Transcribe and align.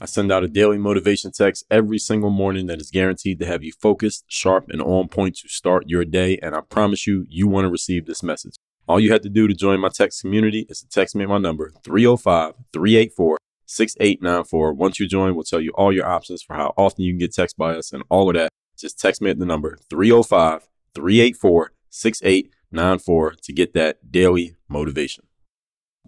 I 0.00 0.06
send 0.06 0.32
out 0.32 0.42
a 0.42 0.48
daily 0.48 0.76
motivation 0.78 1.30
text 1.30 1.64
every 1.70 1.98
single 1.98 2.30
morning 2.30 2.66
that 2.66 2.80
is 2.80 2.90
guaranteed 2.90 3.38
to 3.38 3.46
have 3.46 3.62
you 3.62 3.70
focused, 3.72 4.24
sharp, 4.26 4.66
and 4.70 4.82
on 4.82 5.06
point 5.08 5.36
to 5.36 5.48
start 5.48 5.84
your 5.88 6.04
day. 6.04 6.36
And 6.42 6.54
I 6.56 6.62
promise 6.62 7.06
you, 7.06 7.24
you 7.28 7.46
want 7.46 7.66
to 7.66 7.70
receive 7.70 8.06
this 8.06 8.20
message. 8.22 8.56
All 8.88 8.98
you 8.98 9.12
have 9.12 9.22
to 9.22 9.28
do 9.28 9.46
to 9.46 9.54
join 9.54 9.78
my 9.80 9.88
text 9.90 10.20
community 10.20 10.66
is 10.68 10.80
to 10.80 10.88
text 10.88 11.14
me 11.14 11.24
my 11.26 11.38
number, 11.38 11.70
305 11.84 12.54
384 12.72 13.36
6894. 13.66 14.72
Once 14.74 14.98
you 15.00 15.08
join, 15.08 15.34
we'll 15.36 15.44
tell 15.44 15.60
you 15.60 15.70
all 15.76 15.92
your 15.92 16.06
options 16.06 16.42
for 16.42 16.54
how 16.54 16.74
often 16.76 17.04
you 17.04 17.12
can 17.12 17.18
get 17.20 17.32
text 17.34 17.56
by 17.56 17.74
us 17.76 17.92
and 17.92 18.02
all 18.10 18.28
of 18.28 18.34
that. 18.34 18.50
Just 18.76 18.98
text 18.98 19.22
me 19.22 19.30
at 19.30 19.38
the 19.38 19.46
number 19.46 19.78
305 19.90 20.68
384 20.96 21.72
6894 21.90 23.34
to 23.44 23.52
get 23.52 23.72
that 23.74 24.10
daily 24.10 24.56
motivation. 24.68 25.24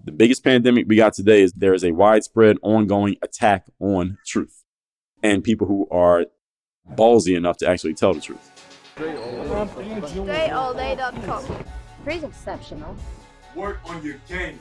The 0.05 0.13
biggest 0.13 0.45
pandemic 0.45 0.87
we 0.89 0.97
got 0.97 1.15
today 1.15 1.43
is 1.43 1.53
there 1.55 1.75
is 1.75 1.85
a 1.85 1.91
widespread, 1.91 2.59
ongoing 2.63 3.17
attack 3.23 3.67
on 3.81 4.19
truth 4.27 4.63
and 5.23 5.43
people 5.43 5.67
who 5.67 5.89
are 5.91 6.27
ballsy 6.95 7.37
enough 7.37 7.57
to 7.59 7.69
actually 7.69 7.95
tell 7.95 8.13
the 8.15 8.21
truth. 8.21 8.51
all 8.97 9.03
DreAllDay.com. 10.75 11.65
Pretty 12.05 12.25
exceptional. 12.27 12.95
Work 13.57 13.81
on 13.87 14.03
your 14.05 14.17
game. 14.29 14.61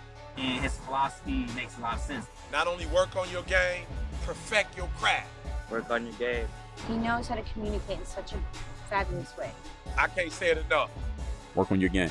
and 0.37 0.59
his 0.61 0.73
philosophy 0.79 1.45
makes 1.55 1.77
a 1.77 1.81
lot 1.81 1.95
of 1.95 1.99
sense. 1.99 2.25
Not 2.51 2.67
only 2.67 2.85
work 2.87 3.15
on 3.15 3.29
your 3.31 3.43
game, 3.43 3.83
perfect 4.25 4.77
your 4.77 4.87
craft. 4.97 5.27
Work 5.69 5.89
on 5.89 6.05
your 6.05 6.15
game. 6.15 6.45
He 6.87 6.97
knows 6.97 7.27
how 7.27 7.35
to 7.35 7.43
communicate 7.53 7.99
in 7.99 8.05
such 8.05 8.33
a 8.33 8.37
fabulous 8.89 9.35
way. 9.37 9.51
I 9.97 10.07
can't 10.07 10.31
say 10.31 10.51
it 10.51 10.57
enough. 10.57 10.89
Work 11.55 11.71
on 11.71 11.81
your 11.81 11.89
game. 11.89 12.09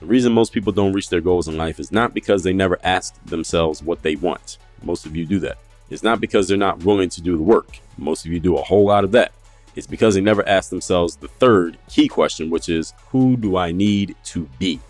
The 0.00 0.06
reason 0.06 0.32
most 0.32 0.52
people 0.52 0.72
don't 0.72 0.94
reach 0.94 1.10
their 1.10 1.20
goals 1.20 1.46
in 1.46 1.58
life 1.58 1.78
is 1.78 1.92
not 1.92 2.14
because 2.14 2.42
they 2.42 2.54
never 2.54 2.78
ask 2.82 3.22
themselves 3.26 3.82
what 3.82 4.00
they 4.02 4.16
want. 4.16 4.56
Most 4.82 5.04
of 5.04 5.14
you 5.14 5.26
do 5.26 5.38
that. 5.40 5.58
It's 5.90 6.02
not 6.02 6.20
because 6.20 6.48
they're 6.48 6.56
not 6.56 6.78
willing 6.84 7.10
to 7.10 7.20
do 7.20 7.36
the 7.36 7.42
work. 7.42 7.78
Most 7.98 8.24
of 8.24 8.32
you 8.32 8.40
do 8.40 8.56
a 8.56 8.62
whole 8.62 8.86
lot 8.86 9.04
of 9.04 9.12
that. 9.12 9.32
It's 9.76 9.86
because 9.86 10.14
they 10.14 10.20
never 10.20 10.46
ask 10.48 10.70
themselves 10.70 11.16
the 11.16 11.28
third 11.28 11.78
key 11.88 12.08
question, 12.08 12.50
which 12.50 12.68
is 12.68 12.92
who 13.10 13.36
do 13.36 13.56
I 13.56 13.72
need 13.72 14.16
to 14.26 14.48
be? 14.58 14.80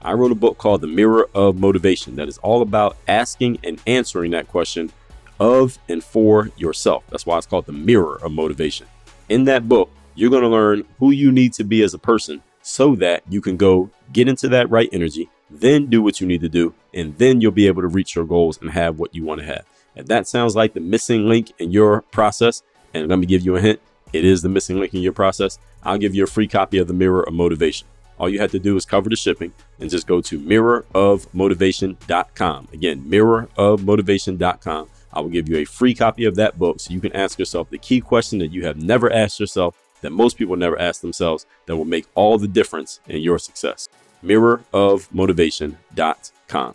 I 0.00 0.12
wrote 0.14 0.32
a 0.32 0.36
book 0.36 0.58
called 0.58 0.80
The 0.80 0.86
Mirror 0.86 1.28
of 1.34 1.60
Motivation 1.60 2.16
that 2.16 2.28
is 2.28 2.38
all 2.38 2.62
about 2.62 2.96
asking 3.06 3.58
and 3.62 3.80
answering 3.86 4.30
that 4.32 4.48
question 4.48 4.90
of 5.38 5.78
and 5.88 6.02
for 6.02 6.50
yourself. 6.56 7.04
That's 7.10 7.26
why 7.26 7.38
it's 7.38 7.46
called 7.46 7.66
The 7.66 7.72
Mirror 7.72 8.16
of 8.24 8.32
Motivation. 8.32 8.86
In 9.28 9.44
that 9.44 9.68
book, 9.68 9.90
you're 10.14 10.30
going 10.30 10.42
to 10.42 10.48
learn 10.48 10.84
who 10.98 11.10
you 11.10 11.30
need 11.30 11.52
to 11.54 11.64
be 11.64 11.82
as 11.82 11.94
a 11.94 11.98
person 11.98 12.42
so 12.62 12.94
that 12.96 13.22
you 13.28 13.40
can 13.40 13.56
go 13.56 13.90
get 14.12 14.28
into 14.28 14.48
that 14.48 14.70
right 14.70 14.88
energy, 14.92 15.28
then 15.50 15.86
do 15.86 16.02
what 16.02 16.20
you 16.20 16.26
need 16.26 16.40
to 16.40 16.48
do, 16.48 16.74
and 16.92 17.16
then 17.18 17.40
you'll 17.40 17.52
be 17.52 17.66
able 17.66 17.82
to 17.82 17.88
reach 17.88 18.14
your 18.14 18.24
goals 18.24 18.58
and 18.60 18.70
have 18.70 18.98
what 18.98 19.14
you 19.14 19.24
want 19.24 19.40
to 19.40 19.46
have. 19.46 19.64
If 19.94 20.06
that 20.06 20.26
sounds 20.26 20.56
like 20.56 20.74
the 20.74 20.80
missing 20.80 21.28
link 21.28 21.52
in 21.58 21.70
your 21.70 22.02
process, 22.02 22.62
and 22.92 23.08
let 23.08 23.18
me 23.18 23.26
give 23.26 23.42
you 23.42 23.56
a 23.56 23.60
hint, 23.60 23.80
it 24.12 24.24
is 24.24 24.42
the 24.42 24.48
missing 24.48 24.78
link 24.78 24.94
in 24.94 25.00
your 25.00 25.12
process. 25.12 25.58
I'll 25.82 25.98
give 25.98 26.14
you 26.14 26.22
a 26.24 26.28
free 26.28 26.46
copy 26.46 26.76
of 26.78 26.86
The 26.86 26.92
Mirror 26.94 27.22
of 27.24 27.32
Motivation. 27.34 27.86
All 28.18 28.28
you 28.28 28.38
have 28.40 28.50
to 28.50 28.58
do 28.58 28.76
is 28.76 28.84
cover 28.84 29.08
the 29.08 29.16
shipping 29.16 29.52
and 29.80 29.88
just 29.90 30.06
go 30.06 30.20
to 30.20 30.38
mirrorofmotivation.com. 30.38 32.68
Again, 32.72 33.04
mirrorofmotivation.com. 33.04 34.88
I 35.14 35.20
will 35.20 35.28
give 35.30 35.46
you 35.48 35.56
a 35.58 35.64
free 35.64 35.94
copy 35.94 36.24
of 36.26 36.34
that 36.36 36.58
book 36.58 36.80
so 36.80 36.92
you 36.92 37.00
can 37.00 37.12
ask 37.16 37.38
yourself 37.38 37.68
the 37.70 37.78
key 37.78 38.00
question 38.02 38.38
that 38.40 38.52
you 38.52 38.64
have 38.66 38.76
never 38.76 39.10
asked 39.12 39.40
yourself, 39.40 39.76
that 40.02 40.10
most 40.10 40.36
people 40.38 40.56
never 40.56 40.78
ask 40.78 41.00
themselves, 41.00 41.46
that 41.66 41.76
will 41.78 41.84
make 41.86 42.06
all 42.14 42.38
the 42.38 42.48
difference 42.48 43.00
in 43.08 43.20
your 43.22 43.38
success. 43.38 43.88
Mirrorofmotivation.com. 44.24 46.74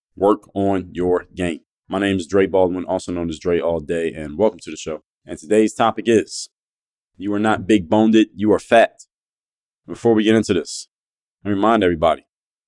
work 0.15 0.49
on 0.53 0.89
your 0.91 1.25
game. 1.33 1.61
My 1.87 1.99
name 1.99 2.17
is 2.17 2.27
Dre 2.27 2.45
Baldwin, 2.47 2.85
also 2.85 3.11
known 3.11 3.29
as 3.29 3.39
Dre 3.39 3.59
All 3.59 3.79
Day, 3.79 4.11
and 4.13 4.37
welcome 4.37 4.59
to 4.59 4.71
the 4.71 4.77
show. 4.77 5.01
And 5.25 5.37
today's 5.37 5.73
topic 5.73 6.05
is 6.07 6.49
you 7.17 7.33
are 7.33 7.39
not 7.39 7.67
big 7.67 7.89
boned, 7.89 8.15
you 8.35 8.51
are 8.53 8.59
fat. 8.59 9.01
Before 9.87 10.13
we 10.13 10.23
get 10.23 10.35
into 10.35 10.53
this, 10.53 10.87
I 11.45 11.49
remind 11.49 11.83
everybody 11.83 12.25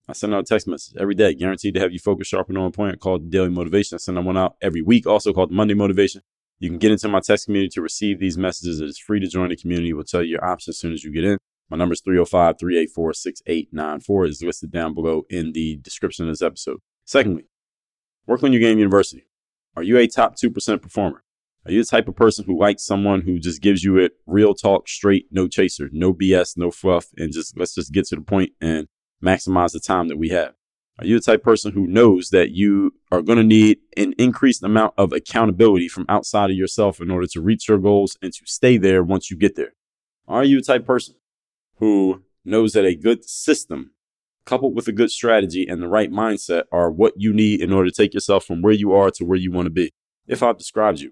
I 0.08 0.14
send 0.14 0.34
out 0.34 0.42
a 0.42 0.44
text 0.44 0.68
message 0.68 0.96
every 1.00 1.16
day, 1.16 1.34
guaranteed 1.34 1.76
to 1.76 1.80
have 1.80 1.94
you 1.94 2.00
focused, 2.00 2.32
sharpened 2.32 2.58
on 2.58 2.66
on 2.66 2.72
point, 2.74 3.00
called 3.00 3.30
Daily 3.30 3.50
Motivation. 3.50 3.96
I 3.96 4.00
send 4.00 4.24
one 4.26 4.38
out 4.38 4.56
every 4.62 4.82
week, 4.82 5.08
also 5.08 5.32
called 5.32 5.52
Monday 5.52 5.74
Motivation. 5.74 6.22
You 6.60 6.70
can 6.70 6.78
get 6.78 6.92
into 6.92 7.08
my 7.08 7.20
text 7.20 7.46
community 7.46 7.70
to 7.76 7.82
receive 7.82 8.20
these 8.20 8.38
messages. 8.38 8.80
It 8.82 8.90
is 8.90 8.98
free 9.00 9.20
to 9.20 9.28
join 9.28 9.50
the 9.50 9.56
community. 9.56 9.94
We'll 9.94 10.04
tell 10.04 10.22
you 10.24 10.32
your 10.32 10.46
options 10.46 10.76
as 10.78 10.80
soon 10.80 10.94
as 10.94 11.04
you 11.04 11.12
get 11.12 11.24
in. 11.24 11.38
My 11.70 11.78
number 11.78 11.94
is 11.94 12.02
305 12.02 12.58
384 12.60 13.14
6894. 13.14 14.26
It's 14.26 14.42
listed 14.44 14.72
down 14.72 14.94
below 14.94 15.24
in 15.30 15.54
the 15.54 15.78
description 15.82 16.26
of 16.28 16.32
this 16.34 16.42
episode. 16.46 16.80
Secondly, 17.06 17.46
work 18.28 18.44
on 18.44 18.54
your 18.54 18.62
game 18.62 18.78
university. 18.78 19.26
Are 19.76 19.84
you 19.84 19.98
a 19.98 20.08
top 20.08 20.38
2% 20.38 20.82
performer? 20.82 21.24
Are 21.66 21.72
you 21.72 21.82
the 21.84 21.88
type 21.90 22.08
of 22.08 22.16
person 22.16 22.46
who 22.46 22.60
likes 22.60 22.86
someone 22.86 23.22
who 23.22 23.40
just 23.40 23.62
gives 23.62 23.84
you 23.84 23.98
it 23.98 24.18
real 24.26 24.54
talk, 24.54 24.88
straight, 24.88 25.28
no 25.32 25.48
chaser, 25.48 25.90
no 25.92 26.14
BS, 26.14 26.58
no 26.58 26.72
fluff, 26.72 27.08
and 27.18 27.32
just 27.34 27.58
let's 27.58 27.74
just 27.76 27.92
get 27.94 28.06
to 28.08 28.16
the 28.16 28.22
point 28.22 28.52
and 28.62 28.88
maximize 29.24 29.72
the 29.72 29.80
time 29.80 30.08
that 30.10 30.18
we 30.18 30.30
have? 30.30 30.54
Are 31.00 31.06
you 31.06 31.18
the 31.20 31.24
type 31.26 31.42
person 31.44 31.72
who 31.72 31.88
knows 31.88 32.30
that 32.30 32.52
you 32.52 32.94
are 33.12 33.22
going 33.22 33.38
to 33.40 33.44
need 33.44 33.80
an 33.98 34.14
increased 34.20 34.62
amount 34.62 34.94
of 34.98 35.12
accountability 35.12 35.88
from 35.88 36.06
outside 36.08 36.52
of 36.52 36.56
yourself 36.58 37.00
in 37.02 37.10
order 37.10 37.26
to 37.28 37.42
reach 37.42 37.68
your 37.68 37.80
goals 37.80 38.16
and 38.22 38.32
to 38.34 38.46
stay 38.46 38.78
there 38.78 39.02
once 39.02 39.32
you 39.32 39.38
get 39.38 39.56
there? 39.56 39.74
Are 40.28 40.44
you 40.44 40.60
the 40.60 40.66
type 40.66 40.86
person 40.86 41.16
who 41.78 42.24
knows 42.46 42.74
that 42.74 42.86
a 42.86 42.96
good 42.96 43.26
system 43.26 43.93
coupled 44.46 44.76
with 44.76 44.88
a 44.88 44.92
good 44.92 45.12
strategy 45.12 45.66
and 45.68 45.82
the 45.82 45.88
right 45.88 46.12
mindset, 46.12 46.64
are 46.72 46.92
what 46.92 47.14
you 47.18 47.34
need 47.34 47.62
in 47.62 47.72
order 47.74 47.90
to 47.90 47.96
take 47.96 48.14
yourself 48.14 48.46
from 48.46 48.62
where 48.62 48.74
you 48.74 48.94
are 48.94 49.10
to 49.12 49.24
where 49.24 49.38
you 49.38 49.52
want 49.52 49.66
to 49.68 49.72
be. 49.72 49.92
If 50.28 50.44
I've 50.44 50.58
described 50.58 51.00
you, 51.00 51.12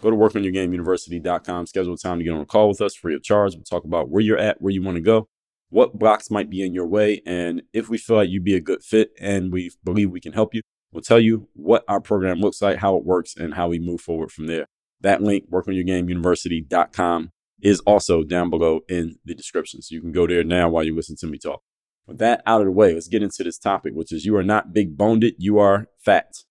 go 0.00 0.10
to 0.10 0.16
workonyourgameuniversity.com, 0.16 1.66
schedule 1.66 1.94
a 1.94 1.96
time 1.98 2.18
to 2.18 2.24
get 2.24 2.32
on 2.34 2.40
a 2.40 2.46
call 2.46 2.68
with 2.68 2.80
us 2.80 2.94
free 2.94 3.14
of 3.14 3.22
charge. 3.22 3.54
We'll 3.54 3.64
talk 3.64 3.84
about 3.84 4.08
where 4.08 4.22
you're 4.22 4.38
at, 4.38 4.60
where 4.60 4.72
you 4.72 4.82
want 4.82 4.96
to 4.96 5.00
go, 5.02 5.28
what 5.70 5.98
blocks 5.98 6.30
might 6.30 6.50
be 6.50 6.62
in 6.64 6.74
your 6.74 6.86
way, 6.86 7.22
and 7.26 7.62
if 7.72 7.88
we 7.88 7.98
feel 7.98 8.16
like 8.16 8.28
you'd 8.30 8.44
be 8.44 8.56
a 8.56 8.60
good 8.60 8.82
fit 8.82 9.12
and 9.18 9.52
we 9.52 9.70
believe 9.84 10.10
we 10.10 10.20
can 10.20 10.32
help 10.32 10.54
you, 10.54 10.60
we'll 10.92 11.02
tell 11.02 11.20
you 11.20 11.48
what 11.54 11.84
our 11.88 12.00
program 12.00 12.40
looks 12.40 12.60
like, 12.60 12.78
how 12.78 12.96
it 12.96 13.04
works, 13.04 13.34
and 13.36 13.54
how 13.54 13.68
we 13.68 13.78
move 13.78 14.00
forward 14.00 14.30
from 14.30 14.46
there. 14.46 14.66
That 15.00 15.22
link, 15.22 15.50
workonyourgameuniversity.com, 15.50 17.30
is 17.62 17.80
also 17.80 18.24
down 18.24 18.50
below 18.50 18.80
in 18.88 19.16
the 19.24 19.34
description. 19.34 19.80
So 19.82 19.94
you 19.94 20.00
can 20.00 20.10
go 20.10 20.26
there 20.26 20.42
now 20.42 20.68
while 20.68 20.82
you 20.82 20.96
listen 20.96 21.14
to 21.18 21.28
me 21.28 21.38
talk. 21.38 21.62
With 22.06 22.18
that 22.18 22.42
out 22.46 22.60
of 22.62 22.66
the 22.66 22.70
way, 22.72 22.92
let's 22.94 23.08
get 23.08 23.22
into 23.22 23.44
this 23.44 23.58
topic, 23.58 23.94
which 23.94 24.10
is 24.12 24.26
you 24.26 24.36
are 24.36 24.42
not 24.42 24.72
big 24.72 24.96
boned, 24.96 25.24
you 25.38 25.58
are 25.58 25.86
fat. 25.98 26.42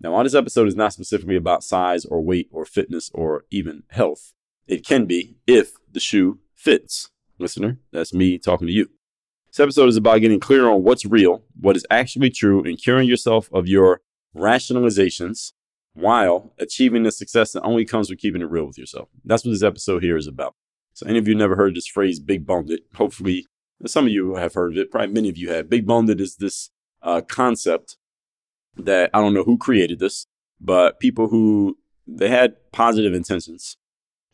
Now, 0.00 0.12
while 0.12 0.24
this 0.24 0.34
episode 0.34 0.68
is 0.68 0.76
not 0.76 0.92
specifically 0.92 1.36
about 1.36 1.64
size 1.64 2.04
or 2.04 2.20
weight 2.22 2.48
or 2.50 2.64
fitness 2.64 3.10
or 3.14 3.44
even 3.50 3.82
health, 3.90 4.32
it 4.66 4.86
can 4.86 5.04
be 5.04 5.36
if 5.46 5.72
the 5.90 6.00
shoe 6.00 6.40
fits. 6.54 7.10
Listener, 7.38 7.78
that's 7.92 8.14
me 8.14 8.38
talking 8.38 8.66
to 8.68 8.72
you. 8.72 8.88
This 9.48 9.60
episode 9.60 9.88
is 9.88 9.96
about 9.96 10.20
getting 10.20 10.40
clear 10.40 10.68
on 10.68 10.82
what's 10.82 11.04
real, 11.04 11.44
what 11.60 11.76
is 11.76 11.86
actually 11.90 12.30
true, 12.30 12.64
and 12.64 12.80
curing 12.82 13.08
yourself 13.08 13.50
of 13.52 13.68
your 13.68 14.00
rationalizations 14.34 15.52
while 15.94 16.54
achieving 16.58 17.02
the 17.02 17.10
success 17.12 17.52
that 17.52 17.62
only 17.62 17.84
comes 17.84 18.08
with 18.10 18.18
keeping 18.18 18.42
it 18.42 18.50
real 18.50 18.66
with 18.66 18.78
yourself. 18.78 19.08
That's 19.24 19.44
what 19.44 19.52
this 19.52 19.62
episode 19.62 20.02
here 20.02 20.16
is 20.16 20.26
about. 20.26 20.54
So, 20.94 21.06
any 21.06 21.18
of 21.18 21.28
you 21.28 21.34
never 21.34 21.56
heard 21.56 21.74
this 21.74 21.86
phrase, 21.86 22.18
big 22.18 22.46
boned 22.46 22.70
hopefully 22.94 23.46
some 23.84 24.06
of 24.06 24.12
you 24.12 24.36
have 24.36 24.54
heard 24.54 24.72
of 24.72 24.78
it, 24.78 24.90
probably 24.90 25.12
many 25.12 25.28
of 25.28 25.36
you 25.36 25.50
have. 25.50 25.68
Big 25.68 25.86
boned 25.86 26.08
is 26.18 26.36
this 26.36 26.70
uh, 27.02 27.20
concept 27.20 27.96
that 28.76 29.10
I 29.12 29.20
don't 29.20 29.34
know 29.34 29.44
who 29.44 29.58
created 29.58 29.98
this, 29.98 30.26
but 30.60 30.98
people 31.00 31.28
who 31.28 31.76
they 32.06 32.28
had 32.28 32.56
positive 32.72 33.12
intentions, 33.12 33.76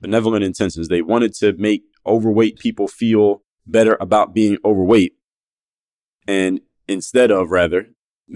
benevolent 0.01 0.45
intentions. 0.45 0.89
They 0.89 1.01
wanted 1.03 1.33
to 1.37 1.55
make 1.55 1.85
overweight 2.05 2.59
people 2.59 2.87
feel 2.87 3.43
better 3.67 3.97
about 4.01 4.35
being 4.35 4.59
overweight. 4.65 5.15
And 6.29 6.61
instead 6.87 7.31
of 7.31 7.51
rather 7.51 7.87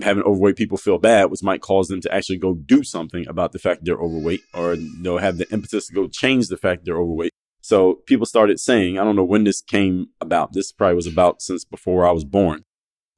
having 0.03 0.23
overweight 0.23 0.57
people 0.57 0.79
feel 0.79 0.99
bad, 0.99 1.31
which 1.31 1.43
might 1.43 1.61
cause 1.61 1.89
them 1.89 2.01
to 2.01 2.15
actually 2.15 2.39
go 2.39 2.55
do 2.55 2.83
something 2.83 3.27
about 3.29 3.53
the 3.53 3.59
fact 3.59 3.85
they're 3.85 3.97
overweight, 3.99 4.41
or 4.55 4.75
they'll 5.03 5.19
have 5.19 5.37
the 5.39 5.51
impetus 5.53 5.89
to 5.89 5.95
go 5.95 6.09
change 6.09 6.49
the 6.49 6.57
fact 6.57 6.85
they're 6.85 6.97
overweight. 6.99 7.33
So 7.67 7.95
people 8.07 8.27
started 8.27 8.61
saying, 8.61 8.97
I 8.97 9.03
don't 9.03 9.17
know 9.17 9.25
when 9.25 9.43
this 9.43 9.61
came 9.61 10.11
about. 10.21 10.53
This 10.53 10.71
probably 10.71 10.95
was 10.95 11.09
about 11.09 11.43
since 11.43 11.65
before 11.65 12.07
I 12.07 12.13
was 12.13 12.25
born. 12.25 12.63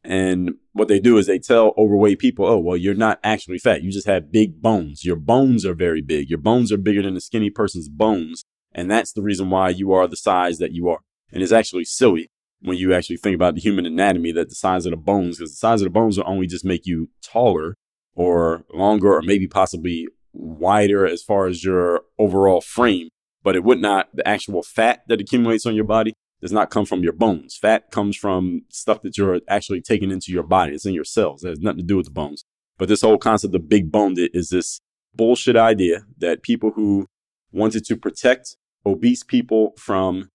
And 0.02 0.52
what 0.72 0.88
they 0.88 1.00
do 1.00 1.18
is 1.18 1.26
they 1.26 1.38
tell 1.38 1.74
overweight 1.76 2.18
people, 2.18 2.46
oh, 2.46 2.56
well, 2.56 2.76
you're 2.78 2.94
not 2.94 3.20
actually 3.22 3.58
fat. 3.58 3.82
You 3.82 3.90
just 3.92 4.06
have 4.06 4.32
big 4.32 4.62
bones. 4.62 5.04
Your 5.04 5.16
bones 5.16 5.66
are 5.66 5.74
very 5.74 6.00
big. 6.00 6.30
Your 6.30 6.38
bones 6.38 6.72
are 6.72 6.78
bigger 6.78 7.02
than 7.02 7.14
a 7.14 7.20
skinny 7.20 7.50
person's 7.50 7.90
bones. 7.90 8.44
And 8.74 8.90
that's 8.90 9.12
the 9.12 9.20
reason 9.20 9.50
why 9.50 9.68
you 9.68 9.92
are 9.92 10.06
the 10.06 10.16
size 10.16 10.56
that 10.60 10.72
you 10.72 10.88
are. 10.88 11.00
And 11.30 11.42
it's 11.42 11.52
actually 11.52 11.84
silly 11.84 12.28
when 12.62 12.78
you 12.78 12.94
actually 12.94 13.18
think 13.18 13.34
about 13.34 13.54
the 13.54 13.60
human 13.60 13.84
anatomy 13.84 14.32
that 14.32 14.48
the 14.48 14.54
size 14.54 14.86
of 14.86 14.92
the 14.92 14.96
bones, 14.96 15.36
because 15.36 15.50
the 15.50 15.56
size 15.56 15.82
of 15.82 15.84
the 15.84 15.90
bones 15.90 16.16
will 16.16 16.24
only 16.26 16.46
just 16.46 16.64
make 16.64 16.86
you 16.86 17.10
taller 17.22 17.74
or 18.14 18.64
longer 18.72 19.12
or 19.14 19.20
maybe 19.20 19.46
possibly 19.46 20.06
wider 20.32 21.06
as 21.06 21.22
far 21.22 21.48
as 21.48 21.62
your 21.62 22.00
overall 22.18 22.62
frame 22.62 23.10
but 23.48 23.56
it 23.56 23.64
would 23.64 23.80
not, 23.80 24.10
the 24.14 24.28
actual 24.28 24.62
fat 24.62 25.02
that 25.08 25.22
accumulates 25.22 25.64
on 25.64 25.74
your 25.74 25.82
body 25.86 26.12
does 26.42 26.52
not 26.52 26.68
come 26.68 26.84
from 26.84 27.02
your 27.02 27.14
bones. 27.14 27.56
Fat 27.56 27.90
comes 27.90 28.14
from 28.14 28.60
stuff 28.68 29.00
that 29.00 29.16
you're 29.16 29.40
actually 29.48 29.80
taking 29.80 30.10
into 30.10 30.30
your 30.30 30.42
body. 30.42 30.74
It's 30.74 30.84
in 30.84 30.92
your 30.92 31.02
cells. 31.06 31.42
It 31.44 31.48
has 31.48 31.60
nothing 31.60 31.78
to 31.78 31.82
do 31.86 31.96
with 31.96 32.04
the 32.04 32.12
bones. 32.12 32.44
But 32.76 32.90
this 32.90 33.00
whole 33.00 33.16
concept 33.16 33.54
of 33.54 33.66
big 33.70 33.90
boned 33.90 34.18
is 34.18 34.50
this 34.50 34.80
bullshit 35.14 35.56
idea 35.56 36.02
that 36.18 36.42
people 36.42 36.72
who 36.72 37.06
wanted 37.50 37.86
to 37.86 37.96
protect 37.96 38.54
obese 38.84 39.22
people 39.24 39.72
from 39.78 40.28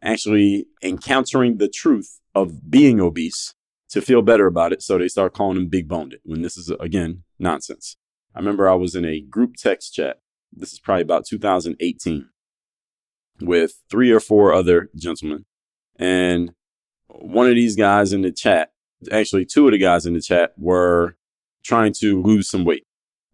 actually 0.00 0.66
encountering 0.84 1.58
the 1.58 1.66
truth 1.68 2.20
of 2.32 2.70
being 2.70 3.00
obese 3.00 3.54
to 3.88 4.00
feel 4.00 4.22
better 4.22 4.46
about 4.46 4.72
it. 4.72 4.82
So 4.84 4.98
they 4.98 5.08
start 5.08 5.34
calling 5.34 5.56
them 5.56 5.66
big 5.66 5.88
boned 5.88 6.14
when 6.22 6.42
this 6.42 6.56
is, 6.56 6.70
again, 6.78 7.24
nonsense. 7.40 7.96
I 8.36 8.38
remember 8.38 8.68
I 8.68 8.74
was 8.74 8.94
in 8.94 9.04
a 9.04 9.20
group 9.20 9.56
text 9.58 9.94
chat. 9.94 10.20
This 10.52 10.72
is 10.72 10.78
probably 10.78 11.02
about 11.02 11.26
2018 11.26 12.28
with 13.40 13.82
three 13.90 14.10
or 14.10 14.20
four 14.20 14.52
other 14.52 14.88
gentlemen. 14.96 15.44
And 15.98 16.52
one 17.08 17.48
of 17.48 17.54
these 17.54 17.76
guys 17.76 18.12
in 18.12 18.22
the 18.22 18.32
chat, 18.32 18.70
actually, 19.10 19.44
two 19.46 19.66
of 19.66 19.72
the 19.72 19.78
guys 19.78 20.06
in 20.06 20.14
the 20.14 20.20
chat 20.20 20.52
were 20.56 21.16
trying 21.64 21.92
to 22.00 22.22
lose 22.22 22.48
some 22.48 22.64
weight. 22.64 22.84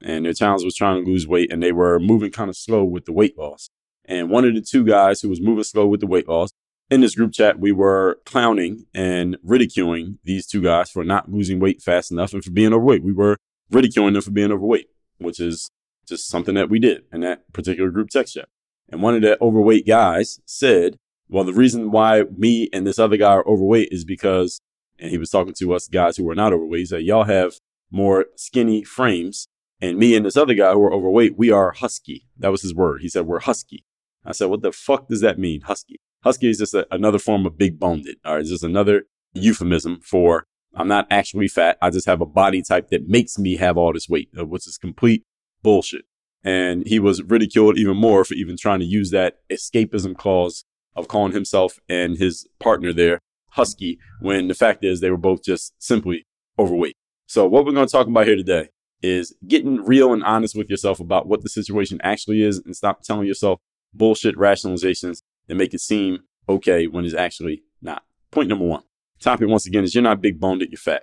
And 0.02 0.25
their 0.25 0.32
challenge 0.32 0.64
was 0.64 0.75
trying 0.75 1.04
to 1.04 1.10
lose 1.10 1.28
weight, 1.28 1.52
and 1.52 1.62
they 1.62 1.70
were 1.72 2.00
moving 2.00 2.32
kind 2.32 2.50
of 2.50 2.56
slow 2.56 2.82
with 2.84 3.04
the 3.04 3.12
weight 3.12 3.38
loss. 3.38 3.69
And 4.04 4.31
one 4.31 4.44
of 4.44 4.54
the 4.54 4.60
two 4.60 4.84
guys 4.84 5.20
who 5.20 5.28
was 5.28 5.40
moving 5.40 5.62
slow 5.64 5.87
with 5.87 6.00
the 6.00 6.08
weight 6.08 6.28
loss 6.28 6.50
in 6.90 7.00
this 7.02 7.14
group 7.14 7.32
chat, 7.32 7.60
we 7.60 7.70
were 7.70 8.19
clowning 8.26 8.87
and 8.93 9.37
ridiculing 9.44 10.19
these 10.25 10.46
two 10.46 10.60
guys 10.60 10.90
for 10.90 11.04
not 11.04 11.31
losing 11.31 11.60
weight 11.60 11.81
fast 11.81 12.10
enough 12.10 12.32
and 12.32 12.44
for 12.44 12.50
being 12.50 12.72
overweight. 12.75 13.04
We 13.04 13.12
were 13.12 13.37
ridiculing 13.70 14.14
them 14.14 14.22
for 14.22 14.32
being 14.32 14.50
overweight, 14.50 14.88
which 15.19 15.38
is 15.38 15.70
just 16.08 16.26
something 16.28 16.56
that 16.56 16.69
we 16.69 16.81
did 16.81 17.04
in 17.12 17.20
that 17.20 17.50
particular 17.52 17.90
group 17.90 18.08
text 18.10 18.34
chat. 18.34 18.49
And 18.92 19.00
one 19.02 19.14
of 19.16 19.22
the 19.22 19.42
overweight 19.42 19.86
guys 19.86 20.38
said, 20.44 20.96
Well, 21.28 21.44
the 21.44 21.54
reason 21.54 21.90
why 21.90 22.24
me 22.36 22.68
and 22.72 22.86
this 22.86 22.98
other 22.98 23.16
guy 23.16 23.30
are 23.32 23.48
overweight 23.48 23.88
is 23.90 24.04
because, 24.04 24.60
and 24.98 25.10
he 25.10 25.16
was 25.18 25.30
talking 25.30 25.54
to 25.54 25.72
us 25.72 25.88
guys 25.88 26.18
who 26.18 26.24
were 26.24 26.34
not 26.34 26.52
overweight, 26.52 26.80
he 26.80 26.86
said, 26.86 27.02
Y'all 27.02 27.24
have 27.24 27.54
more 27.90 28.26
skinny 28.36 28.84
frames. 28.84 29.48
And 29.80 29.98
me 29.98 30.14
and 30.14 30.24
this 30.24 30.36
other 30.36 30.54
guy 30.54 30.72
who 30.74 30.82
are 30.82 30.92
overweight, 30.92 31.36
we 31.36 31.50
are 31.50 31.72
husky. 31.72 32.28
That 32.38 32.52
was 32.52 32.62
his 32.62 32.74
word. 32.74 33.00
He 33.00 33.08
said, 33.08 33.26
We're 33.26 33.40
husky. 33.40 33.84
I 34.26 34.32
said, 34.32 34.50
What 34.50 34.60
the 34.60 34.72
fuck 34.72 35.08
does 35.08 35.22
that 35.22 35.38
mean, 35.38 35.62
husky? 35.62 35.96
Husky 36.22 36.50
is 36.50 36.58
just 36.58 36.74
a, 36.74 36.86
another 36.94 37.18
form 37.18 37.46
of 37.46 37.58
big 37.58 37.80
boned. 37.80 38.06
All 38.25 38.34
right, 38.34 38.42
it's 38.42 38.50
just 38.50 38.62
another 38.62 39.04
euphemism 39.32 40.00
for 40.02 40.44
I'm 40.75 40.88
not 40.88 41.06
actually 41.11 41.49
fat. 41.49 41.78
I 41.82 41.88
just 41.90 42.06
have 42.06 42.20
a 42.20 42.26
body 42.26 42.62
type 42.62 42.88
that 42.90 43.08
makes 43.08 43.38
me 43.38 43.56
have 43.56 43.76
all 43.78 43.92
this 43.92 44.08
weight, 44.08 44.28
uh, 44.38 44.44
which 44.46 44.66
is 44.66 44.76
complete 44.78 45.22
bullshit. 45.62 46.02
And 46.44 46.87
he 46.87 46.99
was 46.99 47.22
ridiculed 47.22 47.78
even 47.78 47.96
more 47.96 48.25
for 48.25 48.34
even 48.34 48.56
trying 48.56 48.80
to 48.80 48.87
use 48.87 49.11
that 49.11 49.38
escapism 49.50 50.16
clause 50.16 50.64
of 50.96 51.08
calling 51.08 51.32
himself 51.32 51.78
and 51.88 52.18
his 52.18 52.46
partner 52.58 52.92
there 52.92 53.20
husky, 53.50 53.99
when 54.20 54.49
the 54.49 54.54
fact 54.54 54.82
is 54.82 55.00
they 55.00 55.11
were 55.11 55.16
both 55.18 55.42
just 55.44 55.75
simply 55.78 56.25
overweight. 56.58 56.96
So, 57.26 57.46
what 57.46 57.64
we're 57.66 57.72
going 57.72 57.87
to 57.87 57.92
talk 57.92 58.06
about 58.06 58.26
here 58.26 58.34
today 58.37 58.70
is 59.02 59.34
getting 59.46 59.84
real 59.84 60.12
and 60.14 60.25
honest 60.25 60.56
with 60.56 60.70
yourself 60.70 61.00
about 61.00 61.26
what 61.26 61.42
the 61.42 61.49
situation 61.50 62.00
actually 62.02 62.42
is 62.42 62.58
and 62.58 62.75
stop 62.75 63.02
telling 63.02 63.26
yourself 63.26 63.61
bullshit 63.92 64.37
rationalizations 64.37 65.20
that 65.49 65.56
make 65.56 65.75
it 65.75 65.80
seem 65.82 66.20
okay 66.49 66.87
when 66.87 67.04
it's 67.04 67.14
actually 67.14 67.62
not. 67.82 68.04
Point 68.30 68.49
number 68.49 68.64
one. 68.64 68.82
Topic 69.20 69.49
once 69.49 69.66
again 69.66 69.84
is 69.84 69.94
you're 69.94 70.02
not 70.02 70.20
big 70.22 70.40
boned 70.40 70.62
at 70.62 70.70
you're 70.70 70.78
fat. 70.78 71.02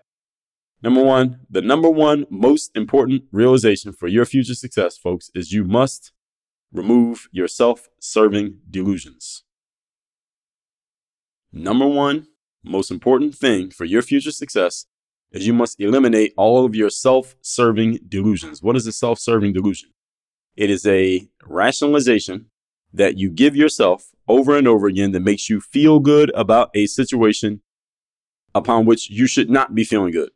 Number 0.82 1.04
one, 1.04 1.40
the 1.50 1.62
number 1.62 1.90
one 1.90 2.26
most 2.30 2.72
important 2.74 3.24
realization 3.34 3.92
for 3.92 4.08
your 4.08 4.24
future 4.24 4.56
success, 4.56 4.98
folks, 4.98 5.30
is 5.36 5.52
you 5.52 5.66
must 5.66 6.14
remove 6.72 7.28
your 7.34 7.50
self 7.50 7.90
serving 8.00 8.60
delusions. 8.70 9.44
Number 11.52 11.86
one 11.88 12.28
most 12.64 12.92
important 12.92 13.34
thing 13.36 13.70
for 13.72 13.84
your 13.86 14.02
future 14.02 14.32
success 14.32 14.86
is 15.34 15.46
you 15.48 15.54
must 15.54 15.80
eliminate 15.82 16.34
all 16.38 16.64
of 16.66 16.76
your 16.76 16.90
self 16.90 17.36
serving 17.42 18.00
delusions. 18.08 18.62
What 18.64 18.78
is 18.78 18.88
a 18.88 18.94
self 18.94 19.20
serving 19.20 19.52
delusion? 19.54 19.90
It 20.56 20.70
is 20.70 20.86
a 20.88 21.28
rationalization 21.46 22.46
that 22.94 23.18
you 23.18 23.30
give 23.30 23.54
yourself 23.56 24.12
over 24.30 24.58
and 24.58 24.68
over 24.68 24.88
again 24.88 25.12
that 25.12 25.20
makes 25.22 25.50
you 25.50 25.60
feel 25.60 26.00
good 26.00 26.32
about 26.36 26.70
a 26.74 26.86
situation 26.88 27.62
upon 28.56 28.86
which 28.86 29.10
you 29.10 29.28
should 29.28 29.50
not 29.50 29.76
be 29.76 29.84
feeling 29.84 30.14
good. 30.14 30.30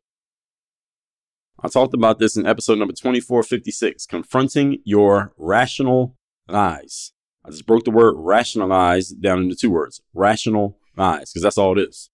I 1.65 1.69
talked 1.69 1.93
about 1.93 2.19
this 2.19 2.35
in 2.35 2.45
episode 2.45 2.77
number 2.77 2.91
2456 2.93 4.05
Confronting 4.07 4.79
Your 4.83 5.31
Rational 5.37 6.17
Lies. 6.49 7.13
I 7.45 7.51
just 7.51 7.65
broke 7.65 7.85
the 7.85 7.91
word 7.91 8.15
rationalize 8.17 9.09
down 9.11 9.43
into 9.43 9.55
two 9.55 9.69
words 9.71 10.01
rational 10.13 10.77
lies, 10.97 11.31
because 11.31 11.41
that's 11.43 11.57
all 11.57 11.79
it 11.79 11.87
is. 11.87 12.09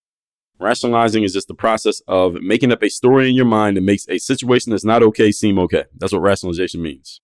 Rationalizing 0.60 1.24
is 1.24 1.34
just 1.34 1.48
the 1.48 1.56
process 1.56 2.00
of 2.08 2.36
making 2.36 2.72
up 2.72 2.84
a 2.84 2.92
story 2.92 3.28
in 3.28 3.34
your 3.36 3.46
mind 3.46 3.78
that 3.78 3.82
makes 3.82 4.06
a 4.08 4.20
situation 4.20 4.70
that's 4.70 4.86
not 4.86 5.02
okay 5.02 5.32
seem 5.32 5.58
okay. 5.58 5.86
That's 5.98 6.14
what 6.14 6.22
rationalization 6.22 6.84
means. 6.84 7.20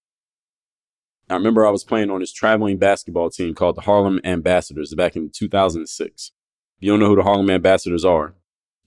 I 1.30 1.36
remember 1.36 1.66
I 1.68 1.72
was 1.72 1.84
playing 1.84 2.10
on 2.10 2.22
this 2.22 2.34
traveling 2.34 2.78
basketball 2.80 3.30
team 3.30 3.54
called 3.54 3.76
the 3.76 3.82
Harlem 3.82 4.20
Ambassadors 4.24 4.92
back 4.96 5.16
in 5.16 5.30
2006. 5.32 6.32
If 6.80 6.84
you 6.84 6.92
don't 6.92 7.00
know 7.02 7.08
who 7.10 7.18
the 7.18 7.24
Harlem 7.24 7.52
Ambassadors 7.52 8.04
are, 8.06 8.34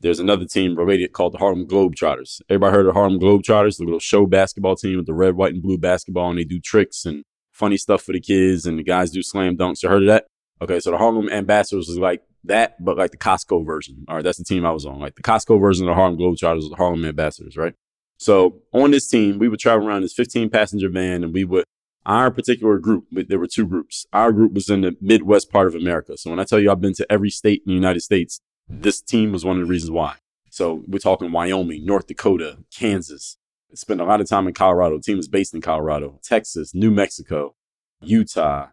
there's 0.01 0.21
another 0.21 0.45
team 0.45 0.77
related 0.77 1.13
called 1.13 1.33
the 1.35 1.39
Harlem 1.39 1.67
Globetrotters. 1.67 2.41
Everybody 2.49 2.75
heard 2.75 2.87
of 2.87 2.95
Harlem 2.95 3.19
Globetrotters, 3.19 3.79
the 3.79 3.85
little 3.85 3.99
show 3.99 4.27
basketball 4.27 4.77
team 4.77 4.97
with 4.97 5.07
the 5.07 5.15
red, 5.15 5.35
white, 5.35 5.53
and 5.55 5.63
blue 5.63 5.79
basketball, 5.79 6.31
and 6.31 6.39
they 6.39 6.45
do 6.45 6.61
tricks 6.61 7.05
and 7.05 7.25
funny 7.53 7.77
stuff 7.77 8.03
for 8.03 8.13
the 8.13 8.21
kids, 8.21 8.67
and 8.67 8.79
the 8.79 8.85
guys 8.85 9.11
do 9.11 9.23
slam 9.23 9.57
dunks. 9.57 9.83
You 9.83 9.89
heard 9.89 10.05
of 10.05 10.09
that? 10.09 10.27
Okay, 10.63 10.81
so 10.81 10.91
the 10.91 10.99
Harlem 10.99 11.29
Ambassadors 11.29 11.89
is 11.89 11.99
like 11.99 12.23
that, 12.45 12.83
but 12.85 12.97
like 12.97 13.11
the 13.11 13.17
Costco 13.17 13.65
version. 13.67 14.05
All 14.09 14.17
right, 14.17 14.25
that's 14.25 14.39
the 14.39 14.45
team 14.45 14.65
I 14.65 14.71
was 14.71 14.87
on. 14.87 15.01
Like 15.01 15.17
the 15.17 15.23
Costco 15.23 15.61
version 15.61 15.87
of 15.89 15.93
the 15.93 15.95
Harlem 16.01 16.19
Globetrotters 16.19 16.57
was 16.57 16.71
the 16.71 16.77
Harlem 16.77 17.05
Ambassadors, 17.05 17.57
right? 17.57 17.75
So 18.21 18.63
on 18.73 18.91
this 18.93 19.09
team, 19.09 19.39
we 19.39 19.49
would 19.49 19.61
travel 19.61 19.87
around 19.87 20.03
this 20.03 20.13
15 20.15 20.51
passenger 20.51 20.89
van 20.89 21.23
and 21.23 21.33
we 21.33 21.45
would, 21.45 21.63
our 22.05 22.33
particular 22.33 22.77
group, 22.81 23.05
there 23.13 23.39
were 23.39 23.47
two 23.47 23.65
groups. 23.65 24.07
Our 24.13 24.33
group 24.33 24.55
was 24.55 24.69
in 24.69 24.81
the 24.81 24.97
Midwest 25.01 25.53
part 25.53 25.69
of 25.69 25.77
America. 25.77 26.17
So 26.17 26.31
when 26.31 26.41
I 26.41 26.45
tell 26.45 26.59
you 26.59 26.73
I've 26.73 26.81
been 26.81 26.95
to 26.95 27.07
every 27.09 27.31
state 27.31 27.63
in 27.65 27.71
the 27.71 27.75
United 27.77 28.01
States, 28.01 28.41
this 28.69 29.01
team 29.01 29.33
was 29.33 29.45
one 29.45 29.57
of 29.57 29.63
the 29.67 29.71
reasons 29.71 29.91
why. 29.91 30.17
So 30.51 30.83
we're 30.87 30.99
talking 30.99 31.33
Wyoming, 31.33 31.85
North 31.87 32.07
Dakota, 32.07 32.59
Kansas. 32.75 33.39
spent 33.75 34.01
a 34.01 34.05
lot 34.05 34.21
of 34.21 34.29
time 34.29 34.47
in 34.47 34.55
Colorado. 34.55 34.97
The 34.97 35.03
team 35.05 35.19
is 35.19 35.29
based 35.29 35.55
in 35.55 35.61
Colorado, 35.61 36.21
Texas, 36.23 36.75
New 36.75 36.91
Mexico, 36.91 37.55
Utah, 38.01 38.69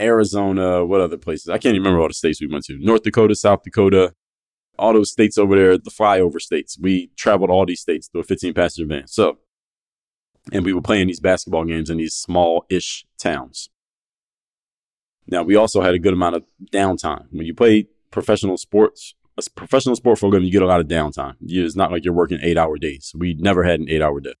Arizona. 0.00 0.84
What 0.84 1.00
other 1.00 1.16
places? 1.18 1.48
I 1.50 1.58
can't 1.58 1.74
even 1.74 1.82
remember 1.84 2.00
all 2.00 2.08
the 2.08 2.14
states 2.14 2.40
we 2.40 2.46
went 2.46 2.64
to. 2.66 2.78
North 2.78 3.02
Dakota, 3.02 3.34
South 3.34 3.62
Dakota, 3.62 4.14
all 4.78 4.92
those 4.92 5.12
states 5.12 5.36
over 5.36 5.56
there, 5.56 5.76
the 5.76 5.90
flyover 5.90 6.40
states. 6.40 6.78
We 6.80 7.10
traveled 7.16 7.50
all 7.50 7.66
these 7.66 7.80
states 7.80 8.08
through 8.08 8.22
a 8.22 8.24
15 8.24 8.54
passenger 8.54 8.86
van. 8.88 9.06
So, 9.08 9.38
and 10.52 10.64
we 10.64 10.72
were 10.72 10.82
playing 10.82 11.08
these 11.08 11.20
basketball 11.20 11.64
games 11.64 11.90
in 11.90 11.98
these 11.98 12.14
small 12.14 12.64
ish 12.70 13.06
towns. 13.18 13.68
Now, 15.26 15.42
we 15.42 15.56
also 15.56 15.80
had 15.80 15.94
a 15.94 15.98
good 15.98 16.12
amount 16.12 16.36
of 16.36 16.44
downtime. 16.70 17.26
When 17.30 17.46
you 17.46 17.54
play 17.54 17.88
professional 18.10 18.58
sports, 18.58 19.14
a 19.36 19.42
professional 19.54 19.96
sport 19.96 20.18
program, 20.18 20.42
you 20.42 20.50
get 20.50 20.62
a 20.62 20.66
lot 20.66 20.80
of 20.80 20.86
downtime. 20.86 21.34
It's 21.42 21.76
not 21.76 21.90
like 21.90 22.04
you're 22.04 22.14
working 22.14 22.38
eight 22.42 22.56
hour 22.58 22.76
days. 22.78 23.12
We 23.16 23.34
never 23.34 23.64
had 23.64 23.80
an 23.80 23.88
eight 23.88 24.02
hour 24.02 24.20
day. 24.20 24.34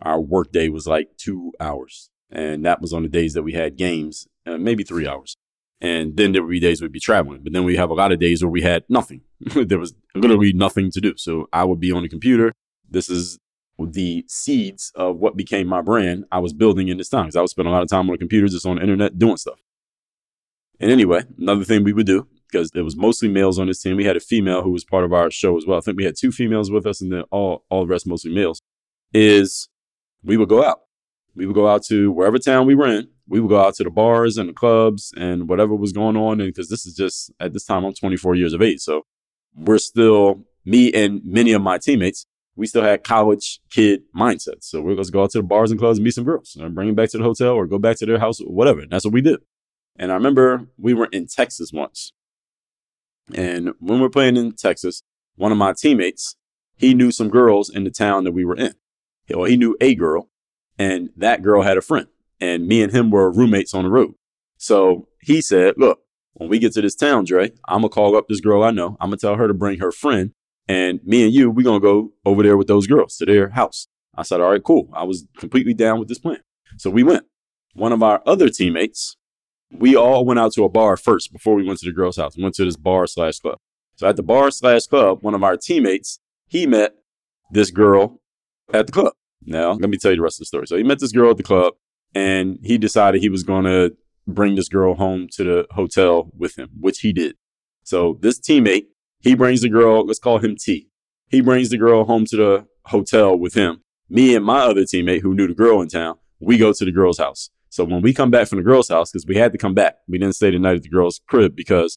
Our 0.00 0.20
work 0.20 0.52
day 0.52 0.68
was 0.68 0.86
like 0.86 1.16
two 1.16 1.52
hours. 1.60 2.10
And 2.30 2.64
that 2.66 2.80
was 2.80 2.92
on 2.92 3.02
the 3.02 3.08
days 3.08 3.32
that 3.34 3.42
we 3.42 3.52
had 3.54 3.76
games, 3.76 4.28
uh, 4.46 4.58
maybe 4.58 4.84
three 4.84 5.08
hours. 5.08 5.36
And 5.80 6.16
then 6.16 6.32
there 6.32 6.42
would 6.42 6.50
be 6.50 6.60
days 6.60 6.82
we'd 6.82 6.92
be 6.92 7.00
traveling. 7.00 7.42
But 7.42 7.52
then 7.52 7.64
we 7.64 7.76
have 7.76 7.90
a 7.90 7.94
lot 7.94 8.12
of 8.12 8.18
days 8.18 8.42
where 8.42 8.50
we 8.50 8.62
had 8.62 8.84
nothing. 8.88 9.22
there 9.54 9.78
was 9.78 9.94
literally 10.14 10.52
nothing 10.52 10.90
to 10.90 11.00
do. 11.00 11.16
So 11.16 11.48
I 11.52 11.64
would 11.64 11.80
be 11.80 11.92
on 11.92 12.02
the 12.02 12.08
computer. 12.08 12.52
This 12.88 13.08
is 13.08 13.38
the 13.78 14.24
seeds 14.28 14.92
of 14.94 15.16
what 15.18 15.36
became 15.36 15.68
my 15.68 15.80
brand 15.80 16.24
I 16.32 16.40
was 16.40 16.52
building 16.52 16.88
in 16.88 16.98
this 16.98 17.08
time 17.08 17.26
because 17.26 17.36
I 17.36 17.40
would 17.42 17.50
spend 17.50 17.68
a 17.68 17.70
lot 17.70 17.82
of 17.84 17.88
time 17.88 18.00
on 18.08 18.12
the 18.12 18.18
computers, 18.18 18.52
just 18.52 18.66
on 18.66 18.76
the 18.76 18.82
internet 18.82 19.18
doing 19.18 19.36
stuff. 19.36 19.58
And 20.80 20.90
anyway, 20.90 21.22
another 21.38 21.64
thing 21.64 21.84
we 21.84 21.92
would 21.92 22.06
do 22.06 22.26
because 22.50 22.70
it 22.74 22.82
was 22.82 22.96
mostly 22.96 23.28
males 23.28 23.58
on 23.58 23.66
this 23.66 23.82
team. 23.82 23.96
We 23.96 24.04
had 24.04 24.16
a 24.16 24.20
female 24.20 24.62
who 24.62 24.70
was 24.70 24.84
part 24.84 25.04
of 25.04 25.12
our 25.12 25.30
show 25.30 25.56
as 25.56 25.66
well. 25.66 25.78
I 25.78 25.80
think 25.80 25.96
we 25.96 26.04
had 26.04 26.16
two 26.16 26.32
females 26.32 26.70
with 26.70 26.86
us 26.86 27.00
and 27.00 27.12
then 27.12 27.22
all, 27.30 27.64
all 27.70 27.82
the 27.82 27.88
rest 27.88 28.06
mostly 28.06 28.34
males. 28.34 28.60
Is 29.14 29.68
we 30.22 30.36
would 30.36 30.48
go 30.48 30.64
out. 30.64 30.80
We 31.34 31.46
would 31.46 31.54
go 31.54 31.68
out 31.68 31.84
to 31.84 32.10
wherever 32.10 32.38
town 32.38 32.66
we 32.66 32.74
were 32.74 32.86
in. 32.88 33.08
We 33.28 33.40
would 33.40 33.48
go 33.48 33.60
out 33.60 33.74
to 33.76 33.84
the 33.84 33.90
bars 33.90 34.38
and 34.38 34.48
the 34.48 34.52
clubs 34.52 35.12
and 35.16 35.48
whatever 35.48 35.74
was 35.74 35.92
going 35.92 36.16
on. 36.16 36.40
And 36.40 36.48
because 36.52 36.68
this 36.68 36.86
is 36.86 36.94
just 36.94 37.30
at 37.40 37.52
this 37.52 37.64
time, 37.64 37.84
I'm 37.84 37.94
24 37.94 38.34
years 38.34 38.52
of 38.54 38.60
age. 38.62 38.80
So 38.80 39.02
we're 39.54 39.78
still, 39.78 40.44
me 40.64 40.92
and 40.92 41.20
many 41.24 41.52
of 41.52 41.62
my 41.62 41.78
teammates, 41.78 42.26
we 42.56 42.66
still 42.66 42.82
had 42.82 43.04
college 43.04 43.60
kid 43.70 44.02
mindsets. 44.16 44.64
So 44.64 44.80
we're 44.80 44.94
going 44.94 45.04
to 45.04 45.12
go 45.12 45.22
out 45.22 45.30
to 45.30 45.38
the 45.38 45.42
bars 45.44 45.70
and 45.70 45.78
clubs 45.78 45.98
and 45.98 46.04
meet 46.04 46.14
some 46.14 46.24
girls 46.24 46.56
and 46.58 46.74
bring 46.74 46.88
them 46.88 46.96
back 46.96 47.10
to 47.10 47.18
the 47.18 47.24
hotel 47.24 47.52
or 47.52 47.66
go 47.66 47.78
back 47.78 47.98
to 47.98 48.06
their 48.06 48.18
house 48.18 48.40
or 48.40 48.52
whatever. 48.52 48.80
And 48.80 48.90
that's 48.90 49.04
what 49.04 49.14
we 49.14 49.20
did. 49.22 49.40
And 49.96 50.10
I 50.10 50.14
remember 50.14 50.66
we 50.76 50.94
were 50.94 51.08
in 51.12 51.26
Texas 51.26 51.72
once 51.72 52.12
and 53.34 53.70
when 53.80 54.00
we 54.00 54.06
are 54.06 54.10
playing 54.10 54.36
in 54.36 54.52
Texas, 54.52 55.02
one 55.36 55.52
of 55.52 55.58
my 55.58 55.72
teammates, 55.72 56.36
he 56.76 56.94
knew 56.94 57.10
some 57.10 57.28
girls 57.28 57.70
in 57.70 57.84
the 57.84 57.90
town 57.90 58.24
that 58.24 58.32
we 58.32 58.44
were 58.44 58.56
in. 58.56 58.74
Well, 59.28 59.44
he 59.44 59.56
knew 59.56 59.76
a 59.80 59.94
girl, 59.94 60.28
and 60.78 61.10
that 61.16 61.42
girl 61.42 61.62
had 61.62 61.76
a 61.76 61.82
friend. 61.82 62.06
And 62.40 62.66
me 62.66 62.82
and 62.82 62.92
him 62.92 63.10
were 63.10 63.30
roommates 63.30 63.74
on 63.74 63.84
the 63.84 63.90
road. 63.90 64.12
So 64.58 65.08
he 65.20 65.40
said, 65.40 65.74
Look, 65.76 66.00
when 66.34 66.48
we 66.48 66.58
get 66.60 66.72
to 66.74 66.80
this 66.80 66.94
town, 66.94 67.24
Dre, 67.24 67.50
I'm 67.66 67.80
going 67.80 67.82
to 67.82 67.88
call 67.88 68.16
up 68.16 68.28
this 68.28 68.40
girl 68.40 68.62
I 68.62 68.70
know. 68.70 68.96
I'm 69.00 69.10
going 69.10 69.18
to 69.18 69.26
tell 69.26 69.34
her 69.34 69.48
to 69.48 69.54
bring 69.54 69.80
her 69.80 69.90
friend. 69.92 70.32
And 70.68 71.00
me 71.04 71.24
and 71.24 71.32
you, 71.32 71.50
we're 71.50 71.64
going 71.64 71.80
to 71.80 71.84
go 71.86 72.12
over 72.24 72.42
there 72.42 72.56
with 72.56 72.68
those 72.68 72.86
girls 72.86 73.16
to 73.16 73.24
their 73.26 73.50
house. 73.50 73.88
I 74.16 74.22
said, 74.22 74.40
All 74.40 74.50
right, 74.50 74.62
cool. 74.62 74.88
I 74.92 75.02
was 75.02 75.26
completely 75.36 75.74
down 75.74 75.98
with 75.98 76.08
this 76.08 76.18
plan. 76.20 76.38
So 76.76 76.90
we 76.90 77.02
went. 77.02 77.24
One 77.74 77.92
of 77.92 78.02
our 78.02 78.22
other 78.26 78.48
teammates, 78.48 79.17
we 79.70 79.96
all 79.96 80.24
went 80.24 80.40
out 80.40 80.52
to 80.52 80.64
a 80.64 80.68
bar 80.68 80.96
first 80.96 81.32
before 81.32 81.54
we 81.54 81.64
went 81.64 81.78
to 81.80 81.86
the 81.86 81.92
girl's 81.94 82.16
house. 82.16 82.36
We 82.36 82.42
went 82.42 82.54
to 82.56 82.64
this 82.64 82.76
bar 82.76 83.06
slash 83.06 83.38
club. 83.38 83.58
So 83.96 84.08
at 84.08 84.16
the 84.16 84.22
bar 84.22 84.50
slash 84.50 84.86
club, 84.86 85.22
one 85.22 85.34
of 85.34 85.42
our 85.44 85.56
teammates, 85.56 86.20
he 86.46 86.66
met 86.66 86.94
this 87.50 87.70
girl 87.70 88.20
at 88.72 88.86
the 88.86 88.92
club. 88.92 89.12
Now, 89.44 89.72
let 89.72 89.90
me 89.90 89.98
tell 89.98 90.10
you 90.12 90.16
the 90.16 90.22
rest 90.22 90.36
of 90.36 90.40
the 90.40 90.46
story. 90.46 90.66
So 90.66 90.76
he 90.76 90.82
met 90.82 90.98
this 91.00 91.12
girl 91.12 91.30
at 91.30 91.36
the 91.36 91.42
club 91.42 91.74
and 92.14 92.58
he 92.62 92.78
decided 92.78 93.20
he 93.20 93.28
was 93.28 93.42
going 93.42 93.64
to 93.64 93.94
bring 94.26 94.54
this 94.54 94.68
girl 94.68 94.94
home 94.94 95.28
to 95.32 95.44
the 95.44 95.66
hotel 95.70 96.30
with 96.36 96.56
him, 96.58 96.70
which 96.80 97.00
he 97.00 97.12
did. 97.12 97.36
So 97.84 98.18
this 98.20 98.38
teammate, 98.40 98.86
he 99.20 99.34
brings 99.34 99.62
the 99.62 99.68
girl, 99.68 100.04
let's 100.06 100.18
call 100.18 100.38
him 100.38 100.56
T. 100.56 100.88
He 101.30 101.40
brings 101.40 101.70
the 101.70 101.78
girl 101.78 102.04
home 102.04 102.24
to 102.26 102.36
the 102.36 102.66
hotel 102.86 103.36
with 103.36 103.54
him. 103.54 103.82
Me 104.08 104.34
and 104.34 104.44
my 104.44 104.60
other 104.60 104.82
teammate 104.82 105.20
who 105.22 105.34
knew 105.34 105.46
the 105.46 105.54
girl 105.54 105.80
in 105.80 105.88
town, 105.88 106.16
we 106.40 106.56
go 106.56 106.72
to 106.72 106.84
the 106.84 106.92
girl's 106.92 107.18
house. 107.18 107.50
So 107.70 107.84
when 107.84 108.02
we 108.02 108.12
come 108.14 108.30
back 108.30 108.48
from 108.48 108.58
the 108.58 108.64
girl's 108.64 108.88
house, 108.88 109.10
because 109.12 109.26
we 109.26 109.36
had 109.36 109.52
to 109.52 109.58
come 109.58 109.74
back, 109.74 109.98
we 110.08 110.18
didn't 110.18 110.36
stay 110.36 110.50
the 110.50 110.58
night 110.58 110.76
at 110.76 110.82
the 110.82 110.88
girl's 110.88 111.20
crib 111.28 111.54
because 111.54 111.96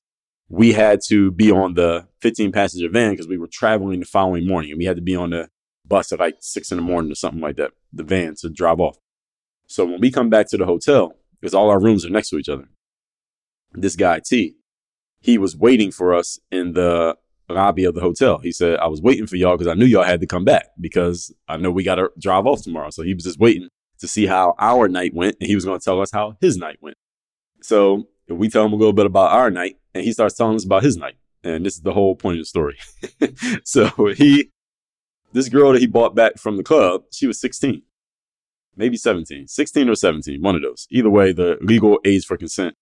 we 0.49 0.73
had 0.73 0.99
to 1.07 1.31
be 1.31 1.51
on 1.51 1.75
the 1.75 2.07
15 2.21 2.51
passenger 2.51 2.89
van 2.89 3.11
because 3.11 3.27
we 3.27 3.37
were 3.37 3.47
traveling 3.47 4.01
the 4.01 4.05
following 4.05 4.45
morning 4.45 4.71
and 4.71 4.77
we 4.77 4.85
had 4.85 4.97
to 4.97 5.01
be 5.01 5.15
on 5.15 5.29
the 5.29 5.49
bus 5.87 6.11
at 6.11 6.19
like 6.19 6.37
six 6.41 6.71
in 6.71 6.77
the 6.77 6.81
morning 6.83 7.11
or 7.11 7.15
something 7.15 7.39
like 7.41 7.55
that, 7.55 7.71
the 7.93 8.03
van 8.03 8.35
to 8.35 8.49
drive 8.49 8.79
off. 8.81 8.97
So 9.67 9.85
when 9.85 10.01
we 10.01 10.11
come 10.11 10.29
back 10.29 10.49
to 10.49 10.57
the 10.57 10.65
hotel, 10.65 11.13
because 11.39 11.53
all 11.53 11.69
our 11.69 11.79
rooms 11.79 12.05
are 12.05 12.09
next 12.09 12.29
to 12.29 12.37
each 12.37 12.49
other, 12.49 12.67
this 13.71 13.95
guy 13.95 14.19
T, 14.25 14.55
he 15.21 15.37
was 15.37 15.55
waiting 15.55 15.91
for 15.91 16.13
us 16.13 16.37
in 16.51 16.73
the 16.73 17.15
lobby 17.47 17.85
of 17.85 17.95
the 17.95 18.01
hotel. 18.01 18.39
He 18.39 18.51
said, 18.51 18.77
I 18.79 18.87
was 18.87 19.01
waiting 19.01 19.27
for 19.27 19.37
y'all 19.37 19.55
because 19.55 19.71
I 19.71 19.75
knew 19.75 19.85
y'all 19.85 20.03
had 20.03 20.19
to 20.19 20.27
come 20.27 20.43
back 20.43 20.67
because 20.79 21.33
I 21.47 21.55
know 21.57 21.71
we 21.71 21.83
got 21.83 21.95
to 21.95 22.11
drive 22.19 22.45
off 22.45 22.63
tomorrow. 22.63 22.89
So 22.89 23.03
he 23.03 23.13
was 23.13 23.23
just 23.23 23.39
waiting 23.39 23.69
to 24.01 24.07
see 24.07 24.25
how 24.25 24.55
our 24.59 24.89
night 24.89 25.13
went, 25.13 25.37
and 25.39 25.47
he 25.47 25.55
was 25.55 25.63
going 25.63 25.79
to 25.79 25.83
tell 25.85 26.01
us 26.01 26.11
how 26.11 26.35
his 26.41 26.57
night 26.57 26.79
went. 26.81 26.97
So 27.61 28.09
we 28.27 28.49
tell 28.49 28.65
him 28.65 28.73
a 28.73 28.75
little 28.75 28.93
bit 28.93 29.05
about 29.05 29.31
our 29.31 29.49
night, 29.49 29.77
and 29.93 30.03
he 30.03 30.11
starts 30.11 30.35
telling 30.35 30.55
us 30.57 30.65
about 30.65 30.83
his 30.83 30.97
night. 30.97 31.15
And 31.43 31.65
this 31.65 31.75
is 31.75 31.81
the 31.81 31.93
whole 31.93 32.15
point 32.15 32.37
of 32.39 32.41
the 32.41 32.45
story. 32.45 32.77
so 33.63 33.87
he, 34.17 34.51
this 35.33 35.49
girl 35.49 35.71
that 35.71 35.79
he 35.81 35.87
bought 35.87 36.15
back 36.15 36.37
from 36.37 36.57
the 36.57 36.63
club, 36.63 37.03
she 37.11 37.27
was 37.27 37.39
16, 37.39 37.83
maybe 38.75 38.97
17, 38.97 39.47
16 39.47 39.89
or 39.89 39.95
17, 39.95 40.41
one 40.41 40.55
of 40.55 40.61
those. 40.61 40.87
Either 40.91 41.09
way, 41.09 41.31
the 41.31 41.57
legal 41.61 41.99
age 42.03 42.25
for 42.25 42.37
consent 42.37 42.75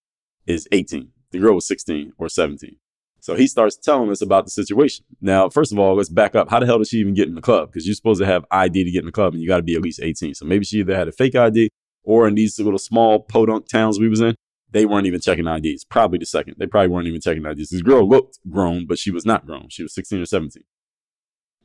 is 0.48 0.68
18. 0.72 1.10
The 1.32 1.40
girl 1.40 1.56
was 1.56 1.68
16 1.68 2.14
or 2.18 2.28
17. 2.28 2.78
So 3.22 3.36
he 3.36 3.48
starts 3.48 3.76
telling 3.78 4.10
us 4.10 4.22
about 4.22 4.46
the 4.46 4.52
situation. 4.52 5.06
Now, 5.22 5.50
first 5.50 5.72
of 5.72 5.80
all, 5.80 5.96
let's 5.96 6.10
back 6.10 6.36
up. 6.36 6.50
How 6.50 6.60
the 6.60 6.66
hell 6.66 6.78
did 6.78 6.88
she 6.88 6.98
even 7.00 7.14
get 7.14 7.28
in 7.28 7.36
the 7.36 7.42
club? 7.42 7.70
Because 7.70 7.86
you're 7.86 7.96
supposed 7.96 8.22
to 8.22 8.26
have 8.26 8.46
ID 8.52 8.86
to 8.86 8.92
get 8.92 9.00
in 9.00 9.06
the 9.08 9.12
club 9.12 9.34
and 9.34 9.42
you 9.42 9.48
got 9.48 9.58
to 9.58 9.64
be 9.64 9.76
at 9.76 9.82
least 9.82 10.00
18. 10.02 10.36
So 10.36 10.46
maybe 10.46 10.64
she 10.64 10.80
either 10.80 10.96
had 10.96 11.10
a 11.10 11.12
fake 11.12 11.36
ID 11.36 11.70
or 12.04 12.28
in 12.28 12.36
these 12.36 12.58
little 12.60 12.80
small 12.80 13.20
podunk 13.20 13.68
towns 13.70 14.00
we 14.00 14.08
was 14.08 14.22
in, 14.22 14.36
they 14.72 14.86
weren't 14.86 15.06
even 15.06 15.20
checking 15.20 15.48
IDs. 15.48 15.84
Probably 15.84 16.18
the 16.18 16.26
second. 16.26 16.56
They 16.58 16.66
probably 16.68 16.90
weren't 16.90 17.08
even 17.08 17.20
checking 17.20 17.46
IDs. 17.46 17.70
This 17.72 17.82
girl 17.82 18.08
looked 18.08 18.40
grown, 18.50 18.86
but 18.88 18.98
she 19.00 19.12
was 19.12 19.26
not 19.26 19.46
grown. 19.46 19.68
She 19.70 19.84
was 19.84 19.94
16 19.94 20.22
or 20.22 20.26
17. 20.26 20.64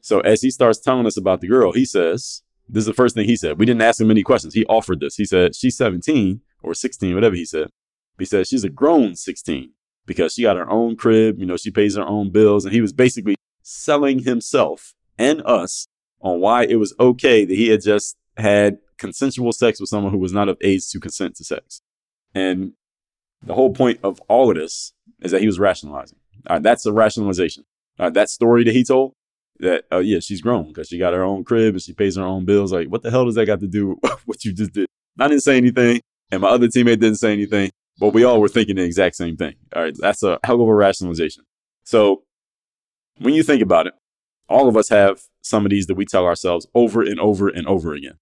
So 0.00 0.20
as 0.20 0.42
he 0.42 0.50
starts 0.50 0.80
telling 0.80 1.06
us 1.06 1.16
about 1.16 1.40
the 1.40 1.48
girl, 1.48 1.72
he 1.72 1.84
says, 1.84 2.42
this 2.68 2.82
is 2.82 2.86
the 2.86 2.94
first 2.94 3.14
thing 3.14 3.26
he 3.26 3.36
said. 3.36 3.58
We 3.58 3.66
didn't 3.66 3.82
ask 3.82 4.00
him 4.00 4.10
any 4.10 4.22
questions. 4.22 4.54
He 4.54 4.66
offered 4.66 5.00
this. 5.00 5.16
He 5.16 5.24
said, 5.24 5.54
she's 5.54 5.76
17 5.76 6.40
or 6.62 6.74
16, 6.74 7.14
whatever 7.14 7.36
he 7.36 7.44
said. 7.44 7.68
He 8.18 8.24
said, 8.24 8.46
she's 8.48 8.64
a 8.64 8.68
grown 8.68 9.14
16 9.14 9.70
because 10.06 10.34
she 10.34 10.42
got 10.42 10.56
her 10.56 10.68
own 10.70 10.96
crib, 10.96 11.38
you 11.38 11.46
know, 11.46 11.56
she 11.56 11.70
pays 11.70 11.96
her 11.96 12.02
own 12.06 12.30
bills. 12.30 12.64
And 12.64 12.74
he 12.74 12.80
was 12.80 12.92
basically 12.92 13.36
selling 13.62 14.20
himself 14.20 14.94
and 15.18 15.42
us 15.44 15.86
on 16.20 16.40
why 16.40 16.64
it 16.64 16.76
was 16.76 16.94
okay 16.98 17.44
that 17.44 17.54
he 17.54 17.68
had 17.68 17.82
just 17.82 18.16
had 18.36 18.78
consensual 18.98 19.52
sex 19.52 19.80
with 19.80 19.88
someone 19.88 20.12
who 20.12 20.18
was 20.18 20.32
not 20.32 20.48
of 20.48 20.56
age 20.60 20.88
to 20.90 21.00
consent 21.00 21.36
to 21.36 21.44
sex. 21.44 21.80
And 22.34 22.72
the 23.42 23.54
whole 23.54 23.72
point 23.72 24.00
of 24.02 24.20
all 24.28 24.50
of 24.50 24.56
this 24.56 24.92
is 25.20 25.30
that 25.30 25.40
he 25.40 25.46
was 25.46 25.58
rationalizing. 25.58 26.18
All 26.48 26.56
right, 26.56 26.62
that's 26.62 26.86
a 26.86 26.92
rationalization. 26.92 27.64
All 27.98 28.06
right, 28.06 28.14
that 28.14 28.28
story 28.30 28.64
that 28.64 28.72
he 28.74 28.84
told 28.84 29.12
that, 29.60 29.84
uh, 29.92 29.98
yeah, 29.98 30.18
she's 30.20 30.42
grown 30.42 30.68
because 30.68 30.88
she 30.88 30.98
got 30.98 31.12
her 31.14 31.22
own 31.22 31.44
crib 31.44 31.74
and 31.74 31.82
she 31.82 31.92
pays 31.92 32.16
her 32.16 32.24
own 32.24 32.44
bills. 32.44 32.72
Like, 32.72 32.88
what 32.88 33.02
the 33.02 33.10
hell 33.10 33.24
does 33.24 33.36
that 33.36 33.46
got 33.46 33.60
to 33.60 33.68
do 33.68 33.98
with 34.02 34.12
what 34.26 34.44
you 34.44 34.52
just 34.52 34.72
did? 34.72 34.86
I 35.18 35.28
didn't 35.28 35.44
say 35.44 35.56
anything, 35.56 36.00
and 36.32 36.42
my 36.42 36.48
other 36.48 36.66
teammate 36.66 36.98
didn't 37.00 37.16
say 37.16 37.32
anything. 37.32 37.70
But 37.98 38.10
we 38.12 38.24
all 38.24 38.40
were 38.40 38.48
thinking 38.48 38.76
the 38.76 38.82
exact 38.84 39.16
same 39.16 39.36
thing. 39.36 39.54
All 39.74 39.82
right, 39.82 39.94
that's 39.98 40.22
a 40.22 40.38
hell 40.44 40.60
of 40.60 40.68
a 40.68 40.74
rationalization. 40.74 41.44
So 41.84 42.24
when 43.18 43.34
you 43.34 43.42
think 43.42 43.62
about 43.62 43.86
it, 43.86 43.94
all 44.48 44.68
of 44.68 44.76
us 44.76 44.88
have 44.88 45.22
some 45.42 45.64
of 45.64 45.70
these 45.70 45.86
that 45.86 45.94
we 45.94 46.04
tell 46.04 46.24
ourselves 46.26 46.66
over 46.74 47.02
and 47.02 47.20
over 47.20 47.48
and 47.48 47.66
over 47.66 47.94
again. 47.94 48.16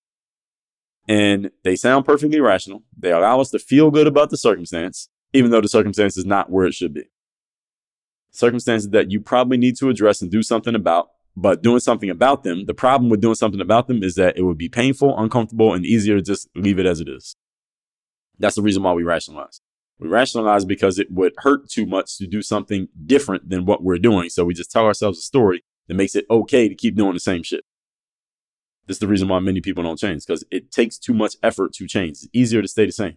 And 1.08 1.50
they 1.64 1.74
sound 1.74 2.04
perfectly 2.04 2.38
rational. 2.40 2.84
They 2.96 3.12
allow 3.12 3.40
us 3.40 3.50
to 3.50 3.58
feel 3.58 3.90
good 3.90 4.06
about 4.06 4.30
the 4.30 4.36
circumstance, 4.36 5.08
even 5.32 5.50
though 5.50 5.60
the 5.60 5.68
circumstance 5.68 6.16
is 6.16 6.26
not 6.26 6.50
where 6.50 6.66
it 6.66 6.74
should 6.74 6.94
be. 6.94 7.10
Circumstances 8.30 8.90
that 8.90 9.10
you 9.10 9.20
probably 9.20 9.56
need 9.58 9.76
to 9.78 9.88
address 9.88 10.22
and 10.22 10.30
do 10.30 10.42
something 10.42 10.74
about, 10.74 11.08
but 11.36 11.62
doing 11.62 11.80
something 11.80 12.08
about 12.08 12.44
them, 12.44 12.66
the 12.66 12.74
problem 12.74 13.10
with 13.10 13.20
doing 13.20 13.34
something 13.34 13.60
about 13.60 13.88
them 13.88 14.02
is 14.04 14.14
that 14.14 14.36
it 14.38 14.42
would 14.42 14.58
be 14.58 14.68
painful, 14.68 15.18
uncomfortable, 15.18 15.72
and 15.74 15.84
easier 15.84 16.16
to 16.16 16.22
just 16.22 16.48
leave 16.54 16.78
it 16.78 16.86
as 16.86 17.00
it 17.00 17.08
is. 17.08 17.34
That's 18.38 18.56
the 18.56 18.62
reason 18.62 18.82
why 18.82 18.92
we 18.92 19.02
rationalize. 19.02 19.60
We 19.98 20.08
rationalize 20.08 20.64
because 20.64 20.98
it 20.98 21.10
would 21.10 21.32
hurt 21.38 21.68
too 21.68 21.86
much 21.86 22.16
to 22.18 22.26
do 22.26 22.42
something 22.42 22.88
different 23.04 23.50
than 23.50 23.64
what 23.64 23.82
we're 23.82 23.98
doing. 23.98 24.30
So 24.30 24.44
we 24.44 24.54
just 24.54 24.70
tell 24.70 24.84
ourselves 24.84 25.18
a 25.18 25.22
story 25.22 25.62
that 25.86 25.94
makes 25.94 26.16
it 26.16 26.26
okay 26.30 26.68
to 26.68 26.74
keep 26.74 26.96
doing 26.96 27.14
the 27.14 27.20
same 27.20 27.42
shit. 27.42 27.64
This 28.86 28.96
is 28.96 29.00
the 29.00 29.06
reason 29.06 29.28
why 29.28 29.38
many 29.38 29.60
people 29.60 29.84
don't 29.84 29.98
change 29.98 30.24
because 30.26 30.44
it 30.50 30.72
takes 30.72 30.98
too 30.98 31.14
much 31.14 31.36
effort 31.42 31.72
to 31.74 31.86
change. 31.86 32.10
It's 32.12 32.28
easier 32.32 32.62
to 32.62 32.68
stay 32.68 32.86
the 32.86 32.92
same. 32.92 33.14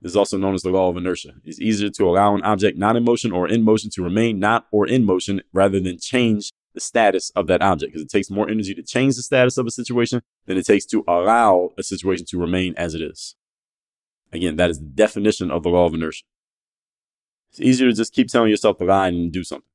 This 0.00 0.12
is 0.12 0.16
also 0.16 0.38
known 0.38 0.54
as 0.54 0.62
the 0.62 0.70
law 0.70 0.88
of 0.88 0.96
inertia. 0.96 1.34
It's 1.44 1.60
easier 1.60 1.90
to 1.90 2.04
allow 2.08 2.34
an 2.34 2.42
object 2.42 2.78
not 2.78 2.96
in 2.96 3.04
motion 3.04 3.30
or 3.30 3.46
in 3.46 3.62
motion 3.62 3.90
to 3.90 4.02
remain 4.02 4.40
not 4.40 4.66
or 4.72 4.86
in 4.88 5.04
motion 5.04 5.42
rather 5.52 5.78
than 5.78 5.98
change 5.98 6.50
the 6.74 6.80
status 6.80 7.30
of 7.36 7.46
that 7.48 7.60
object 7.60 7.92
because 7.92 8.02
it 8.04 8.10
takes 8.10 8.30
more 8.30 8.48
energy 8.48 8.74
to 8.74 8.82
change 8.82 9.16
the 9.16 9.22
status 9.22 9.58
of 9.58 9.66
a 9.66 9.70
situation 9.70 10.22
than 10.46 10.56
it 10.56 10.64
takes 10.64 10.86
to 10.86 11.04
allow 11.06 11.70
a 11.76 11.82
situation 11.82 12.24
to 12.30 12.40
remain 12.40 12.72
as 12.78 12.94
it 12.94 13.02
is. 13.02 13.36
Again, 14.32 14.56
that 14.56 14.70
is 14.70 14.78
the 14.78 14.86
definition 14.86 15.50
of 15.50 15.62
the 15.62 15.68
law 15.68 15.84
of 15.86 15.94
inertia. 15.94 16.24
It's 17.50 17.60
easier 17.60 17.88
to 17.90 17.94
just 17.94 18.14
keep 18.14 18.28
telling 18.28 18.48
yourself 18.50 18.80
a 18.80 18.84
lie 18.84 19.08
and 19.08 19.30
do 19.30 19.44
something. 19.44 19.66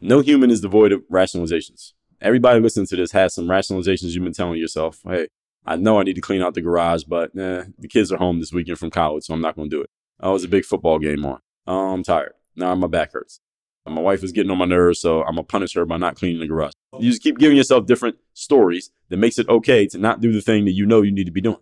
No 0.00 0.20
human 0.20 0.50
is 0.50 0.60
devoid 0.60 0.92
of 0.92 1.02
rationalizations. 1.10 1.92
Everybody 2.20 2.60
listening 2.60 2.86
to 2.86 2.96
this 2.96 3.12
has 3.12 3.34
some 3.34 3.46
rationalizations 3.46 4.14
you've 4.14 4.24
been 4.24 4.32
telling 4.32 4.58
yourself. 4.58 5.00
Hey, 5.04 5.28
I 5.64 5.76
know 5.76 6.00
I 6.00 6.02
need 6.02 6.14
to 6.16 6.20
clean 6.20 6.42
out 6.42 6.54
the 6.54 6.62
garage, 6.62 7.04
but 7.04 7.30
eh, 7.38 7.64
the 7.78 7.88
kids 7.88 8.10
are 8.10 8.16
home 8.18 8.40
this 8.40 8.52
weekend 8.52 8.78
from 8.78 8.90
college, 8.90 9.24
so 9.24 9.34
I'm 9.34 9.40
not 9.40 9.54
going 9.54 9.70
to 9.70 9.76
do 9.76 9.82
it. 9.82 9.90
Oh, 10.20 10.34
it's 10.34 10.44
a 10.44 10.48
big 10.48 10.64
football 10.64 10.98
game 10.98 11.24
on. 11.24 11.40
Oh, 11.66 11.92
I'm 11.92 12.02
tired. 12.02 12.32
Now 12.56 12.68
nah, 12.70 12.74
my 12.76 12.86
back 12.88 13.12
hurts. 13.12 13.40
My 13.88 14.00
wife 14.00 14.24
is 14.24 14.32
getting 14.32 14.50
on 14.50 14.58
my 14.58 14.64
nerves, 14.64 15.00
so 15.00 15.20
I'm 15.20 15.36
going 15.36 15.44
to 15.44 15.44
punish 15.44 15.74
her 15.74 15.84
by 15.86 15.96
not 15.96 16.16
cleaning 16.16 16.40
the 16.40 16.48
garage. 16.48 16.72
You 16.98 17.08
just 17.08 17.22
keep 17.22 17.38
giving 17.38 17.56
yourself 17.56 17.86
different 17.86 18.16
stories 18.34 18.90
that 19.10 19.16
makes 19.18 19.38
it 19.38 19.48
okay 19.48 19.86
to 19.88 19.98
not 19.98 20.20
do 20.20 20.32
the 20.32 20.40
thing 20.42 20.64
that 20.64 20.72
you 20.72 20.86
know 20.86 21.02
you 21.02 21.12
need 21.12 21.26
to 21.26 21.30
be 21.30 21.40
doing. 21.40 21.58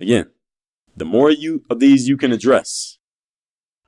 Again, 0.00 0.30
the 0.96 1.04
more 1.04 1.30
you 1.30 1.64
of 1.68 1.80
these 1.80 2.08
you 2.08 2.16
can 2.16 2.30
address, 2.30 2.98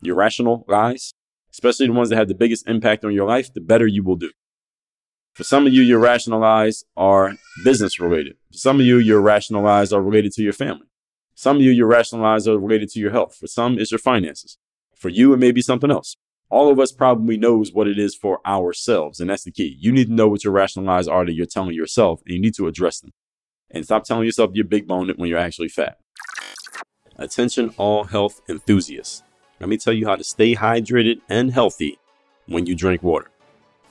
your 0.00 0.16
rational 0.16 0.64
lies, 0.66 1.14
especially 1.52 1.86
the 1.86 1.92
ones 1.92 2.08
that 2.08 2.16
have 2.16 2.26
the 2.26 2.34
biggest 2.34 2.66
impact 2.66 3.04
on 3.04 3.12
your 3.12 3.28
life, 3.28 3.52
the 3.54 3.60
better 3.60 3.86
you 3.86 4.02
will 4.02 4.16
do. 4.16 4.32
For 5.34 5.44
some 5.44 5.68
of 5.68 5.72
you, 5.72 5.82
your 5.82 6.00
rational 6.00 6.40
lies 6.40 6.84
are 6.96 7.34
business 7.64 8.00
related. 8.00 8.36
For 8.50 8.58
some 8.58 8.80
of 8.80 8.86
you, 8.86 8.98
your 8.98 9.20
rational 9.20 9.62
lies 9.62 9.92
are 9.92 10.02
related 10.02 10.32
to 10.32 10.42
your 10.42 10.52
family. 10.52 10.86
Some 11.36 11.56
of 11.58 11.62
you, 11.62 11.70
your 11.70 11.86
rational 11.86 12.22
lies 12.22 12.48
are 12.48 12.58
related 12.58 12.90
to 12.90 12.98
your 12.98 13.12
health. 13.12 13.36
For 13.36 13.46
some, 13.46 13.78
it's 13.78 13.92
your 13.92 13.98
finances. 14.00 14.58
For 14.96 15.10
you, 15.10 15.32
it 15.32 15.36
may 15.38 15.52
be 15.52 15.62
something 15.62 15.90
else. 15.92 16.16
All 16.50 16.70
of 16.70 16.80
us 16.80 16.90
probably 16.90 17.36
knows 17.36 17.72
what 17.72 17.86
it 17.86 17.98
is 18.00 18.16
for 18.16 18.40
ourselves, 18.44 19.20
and 19.20 19.30
that's 19.30 19.44
the 19.44 19.52
key. 19.52 19.76
You 19.78 19.92
need 19.92 20.08
to 20.08 20.12
know 20.12 20.28
what 20.28 20.42
your 20.42 20.52
rational 20.52 20.84
lies 20.86 21.06
are 21.06 21.24
that 21.24 21.32
you're 21.32 21.46
telling 21.46 21.74
yourself, 21.74 22.20
and 22.26 22.34
you 22.34 22.40
need 22.40 22.54
to 22.54 22.66
address 22.66 22.98
them 22.98 23.12
and 23.70 23.84
stop 23.84 24.04
telling 24.04 24.26
yourself 24.26 24.50
you're 24.54 24.64
big 24.64 24.86
boned 24.86 25.12
when 25.16 25.28
you're 25.28 25.38
actually 25.38 25.68
fat. 25.68 25.98
Attention, 27.16 27.72
all 27.76 28.04
health 28.04 28.40
enthusiasts. 28.48 29.22
Let 29.60 29.68
me 29.68 29.76
tell 29.76 29.92
you 29.92 30.06
how 30.06 30.16
to 30.16 30.24
stay 30.24 30.54
hydrated 30.54 31.20
and 31.28 31.52
healthy 31.52 31.98
when 32.46 32.66
you 32.66 32.74
drink 32.74 33.02
water. 33.02 33.30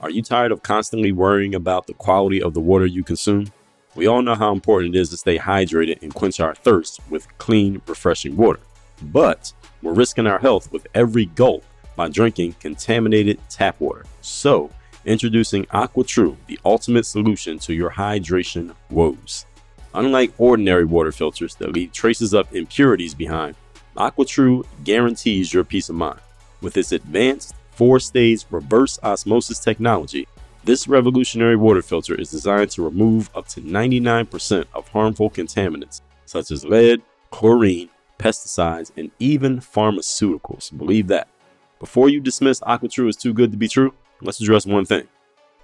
Are 0.01 0.09
you 0.09 0.23
tired 0.23 0.51
of 0.51 0.63
constantly 0.63 1.11
worrying 1.11 1.53
about 1.53 1.87
the 1.87 1.93
quality 1.93 2.41
of 2.41 2.53
the 2.53 2.59
water 2.59 2.85
you 2.85 3.03
consume? 3.03 3.51
We 3.95 4.07
all 4.07 4.21
know 4.21 4.35
how 4.35 4.51
important 4.51 4.95
it 4.95 4.99
is 4.99 5.09
to 5.09 5.17
stay 5.17 5.37
hydrated 5.37 6.01
and 6.01 6.13
quench 6.13 6.39
our 6.39 6.55
thirst 6.55 6.99
with 7.09 7.27
clean, 7.37 7.81
refreshing 7.85 8.35
water. 8.35 8.59
But 9.01 9.53
we're 9.81 9.93
risking 9.93 10.25
our 10.27 10.39
health 10.39 10.71
with 10.71 10.87
every 10.95 11.25
gulp 11.25 11.63
by 11.95 12.09
drinking 12.09 12.55
contaminated 12.59 13.39
tap 13.49 13.79
water. 13.79 14.05
So, 14.21 14.71
introducing 15.05 15.65
AquaTru, 15.65 16.37
the 16.47 16.59
ultimate 16.65 17.05
solution 17.05 17.59
to 17.59 17.73
your 17.73 17.91
hydration 17.91 18.73
woes. 18.89 19.45
Unlike 19.93 20.33
ordinary 20.37 20.85
water 20.85 21.11
filters 21.11 21.55
that 21.55 21.71
leave 21.73 21.91
traces 21.91 22.33
of 22.33 22.53
impurities 22.55 23.15
behind, 23.15 23.55
AquaTru 23.97 24.63
guarantees 24.83 25.51
your 25.53 25.63
peace 25.63 25.89
of 25.89 25.95
mind. 25.95 26.19
With 26.61 26.77
its 26.77 26.91
advanced 26.91 27.55
four 27.71 27.99
stage 27.99 28.45
reverse 28.51 28.99
osmosis 29.01 29.57
technology, 29.57 30.27
this 30.63 30.87
revolutionary 30.87 31.55
water 31.55 31.81
filter 31.81 32.13
is 32.13 32.29
designed 32.29 32.69
to 32.71 32.83
remove 32.83 33.31
up 33.33 33.47
to 33.49 33.61
99% 33.61 34.65
of 34.73 34.87
harmful 34.89 35.29
contaminants 35.31 36.01
such 36.25 36.51
as 36.51 36.63
lead, 36.63 37.01
chlorine, 37.31 37.89
pesticides, 38.19 38.91
and 38.95 39.09
even 39.17 39.57
pharmaceuticals. 39.59 40.75
Believe 40.77 41.07
that. 41.07 41.27
Before 41.79 42.09
you 42.09 42.19
dismiss 42.19 42.59
AquaTru 42.59 43.09
as 43.09 43.15
too 43.15 43.33
good 43.33 43.51
to 43.51 43.57
be 43.57 43.67
true, 43.67 43.95
let's 44.21 44.39
address 44.41 44.67
one 44.67 44.85
thing. 44.85 45.07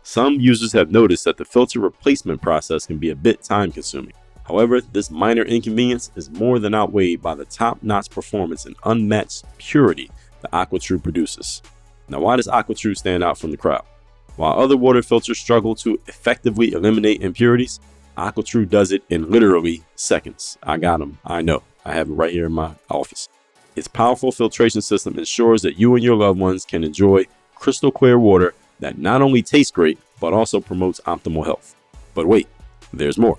Some 0.08 0.36
users 0.40 0.72
have 0.74 0.92
noticed 0.92 1.24
that 1.24 1.38
the 1.38 1.46
filter 1.46 1.80
replacement 1.80 2.40
process 2.40 2.86
can 2.86 3.00
be 3.00 3.10
a 3.10 3.16
bit 3.16 3.42
time 3.42 3.72
consuming. 3.72 4.14
However, 4.48 4.80
this 4.80 5.10
minor 5.10 5.42
inconvenience 5.42 6.12
is 6.16 6.30
more 6.30 6.60
than 6.60 6.76
outweighed 6.76 7.24
by 7.24 7.34
the 7.34 7.44
top 7.46 7.82
notch 7.82 8.12
performance 8.12 8.68
and 8.68 8.76
unmatched 8.86 9.46
purity 9.58 10.12
that 10.42 10.52
AquaTru 10.52 11.02
produces. 11.02 11.64
Now, 12.08 12.20
why 12.20 12.36
does 12.36 12.46
AquaTru 12.46 12.96
stand 12.96 13.24
out 13.24 13.40
from 13.40 13.50
the 13.50 13.58
crowd? 13.58 13.84
While 14.36 14.60
other 14.60 14.78
water 14.78 15.02
filters 15.02 15.40
struggle 15.40 15.74
to 15.78 16.00
effectively 16.06 16.74
eliminate 16.74 17.22
impurities, 17.24 17.80
AquaTru 18.16 18.70
does 18.70 18.92
it 18.92 19.02
in 19.10 19.32
literally 19.32 19.82
seconds. 19.96 20.60
I 20.62 20.78
got 20.78 21.00
them. 21.00 21.18
I 21.26 21.42
know. 21.42 21.64
I 21.84 21.94
have 21.94 22.12
it 22.12 22.14
right 22.14 22.32
here 22.32 22.46
in 22.46 22.52
my 22.54 22.74
office. 22.92 23.28
Its 23.76 23.88
powerful 23.88 24.32
filtration 24.32 24.82
system 24.82 25.18
ensures 25.18 25.64
that 25.64 25.80
you 25.80 25.96
and 25.96 26.04
your 26.04 26.16
loved 26.16 26.40
ones 26.40 26.64
can 26.64 26.84
enjoy 26.84 27.26
crystal 27.56 27.92
clear 27.92 28.20
water 28.20 28.54
that 28.80 28.98
not 28.98 29.22
only 29.22 29.42
tastes 29.42 29.72
great, 29.72 30.00
but 30.20 30.34
also 30.34 30.60
promotes 30.60 31.00
optimal 31.02 31.46
health. 31.46 31.76
But 32.14 32.28
wait, 32.28 32.48
there's 32.94 33.18
more. 33.18 33.38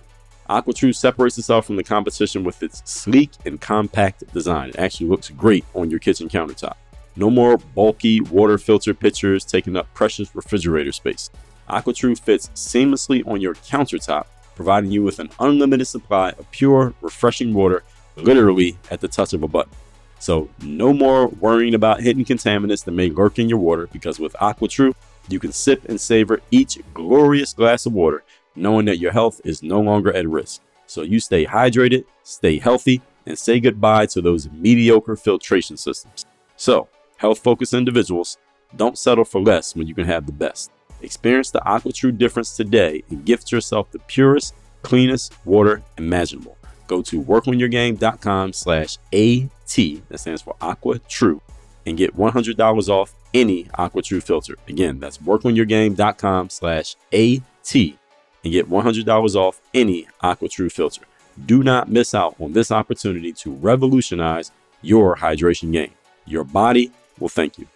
AquaTru 0.50 0.94
separates 0.94 1.38
itself 1.38 1.66
from 1.66 1.76
the 1.76 1.84
competition 1.84 2.44
with 2.44 2.62
its 2.62 2.80
sleek 2.88 3.30
and 3.44 3.60
compact 3.60 4.22
design. 4.32 4.68
It 4.70 4.76
actually 4.78 5.08
looks 5.08 5.28
great 5.30 5.64
on 5.74 5.90
your 5.90 5.98
kitchen 5.98 6.28
countertop. 6.28 6.74
No 7.16 7.30
more 7.30 7.56
bulky 7.56 8.20
water 8.20 8.58
filter 8.58 8.94
pitchers 8.94 9.44
taking 9.44 9.76
up 9.76 9.92
precious 9.94 10.34
refrigerator 10.36 10.92
space. 10.92 11.30
AquaTru 11.68 12.18
fits 12.20 12.50
seamlessly 12.54 13.26
on 13.26 13.40
your 13.40 13.54
countertop, 13.54 14.26
providing 14.54 14.92
you 14.92 15.02
with 15.02 15.18
an 15.18 15.30
unlimited 15.40 15.88
supply 15.88 16.30
of 16.30 16.48
pure, 16.50 16.94
refreshing 17.00 17.52
water 17.52 17.82
literally 18.14 18.78
at 18.90 19.00
the 19.00 19.08
touch 19.08 19.32
of 19.32 19.42
a 19.42 19.48
button. 19.48 19.72
So, 20.18 20.48
no 20.62 20.92
more 20.94 21.28
worrying 21.28 21.74
about 21.74 22.00
hidden 22.00 22.24
contaminants 22.24 22.84
that 22.84 22.92
may 22.92 23.10
lurk 23.10 23.38
in 23.38 23.48
your 23.50 23.58
water 23.58 23.88
because 23.92 24.18
with 24.18 24.32
AquaTru, 24.34 24.94
you 25.28 25.38
can 25.38 25.52
sip 25.52 25.84
and 25.88 26.00
savor 26.00 26.40
each 26.50 26.78
glorious 26.94 27.52
glass 27.52 27.86
of 27.86 27.92
water, 27.92 28.24
knowing 28.54 28.86
that 28.86 28.98
your 28.98 29.12
health 29.12 29.40
is 29.44 29.62
no 29.62 29.80
longer 29.80 30.12
at 30.12 30.28
risk. 30.28 30.60
So 30.86 31.02
you 31.02 31.20
stay 31.20 31.46
hydrated, 31.46 32.04
stay 32.22 32.58
healthy, 32.58 33.02
and 33.26 33.38
say 33.38 33.58
goodbye 33.58 34.06
to 34.06 34.20
those 34.22 34.48
mediocre 34.50 35.16
filtration 35.16 35.76
systems. 35.76 36.24
So, 36.56 36.88
health 37.16 37.40
focused 37.40 37.74
individuals, 37.74 38.38
don't 38.76 38.98
settle 38.98 39.24
for 39.24 39.40
less 39.40 39.74
when 39.74 39.86
you 39.88 39.94
can 39.94 40.06
have 40.06 40.26
the 40.26 40.32
best. 40.32 40.70
Experience 41.02 41.50
the 41.50 41.60
AquaTru 41.60 42.16
difference 42.16 42.56
today 42.56 43.02
and 43.10 43.24
gift 43.24 43.50
yourself 43.50 43.90
the 43.90 43.98
purest, 44.00 44.54
cleanest 44.82 45.34
water 45.44 45.82
imaginable. 45.98 46.56
Go 46.86 47.02
to 47.02 47.22
workonyourgame.com 47.22 48.52
slash 48.52 48.96
AT, 49.12 50.08
that 50.08 50.18
stands 50.20 50.42
for 50.42 50.54
Aqua 50.60 51.00
True, 51.00 51.42
and 51.86 51.96
get 51.96 52.16
$100 52.16 52.88
off 52.88 53.14
any 53.32 53.64
AquaTru 53.78 54.22
filter. 54.22 54.56
Again, 54.68 54.98
that's 54.98 55.18
workonyourgame.com 55.18 56.50
slash 56.50 56.96
AT 57.12 57.74
and 57.74 58.52
get 58.52 58.68
$100 58.68 59.34
off 59.36 59.60
any 59.72 60.06
AquaTru 60.22 60.70
filter. 60.70 61.02
Do 61.46 61.62
not 61.62 61.90
miss 61.90 62.14
out 62.14 62.34
on 62.40 62.52
this 62.52 62.72
opportunity 62.72 63.32
to 63.34 63.52
revolutionize 63.54 64.50
your 64.82 65.16
hydration 65.16 65.72
game. 65.72 65.92
Your 66.26 66.44
body 66.44 66.90
will 67.18 67.28
thank 67.28 67.58
you. 67.58 67.66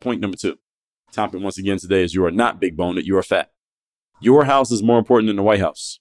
Point 0.00 0.20
number 0.20 0.36
two. 0.36 0.58
Topic 1.12 1.40
once 1.40 1.58
again 1.58 1.78
today 1.78 2.04
is 2.04 2.14
you 2.14 2.24
are 2.24 2.30
not 2.30 2.60
big 2.60 2.76
boned, 2.76 2.98
you 3.04 3.16
are 3.16 3.22
fat. 3.22 3.50
Your 4.20 4.44
house 4.44 4.70
is 4.70 4.82
more 4.82 4.98
important 4.98 5.28
than 5.28 5.36
the 5.36 5.42
White 5.42 5.58
House. 5.60 5.98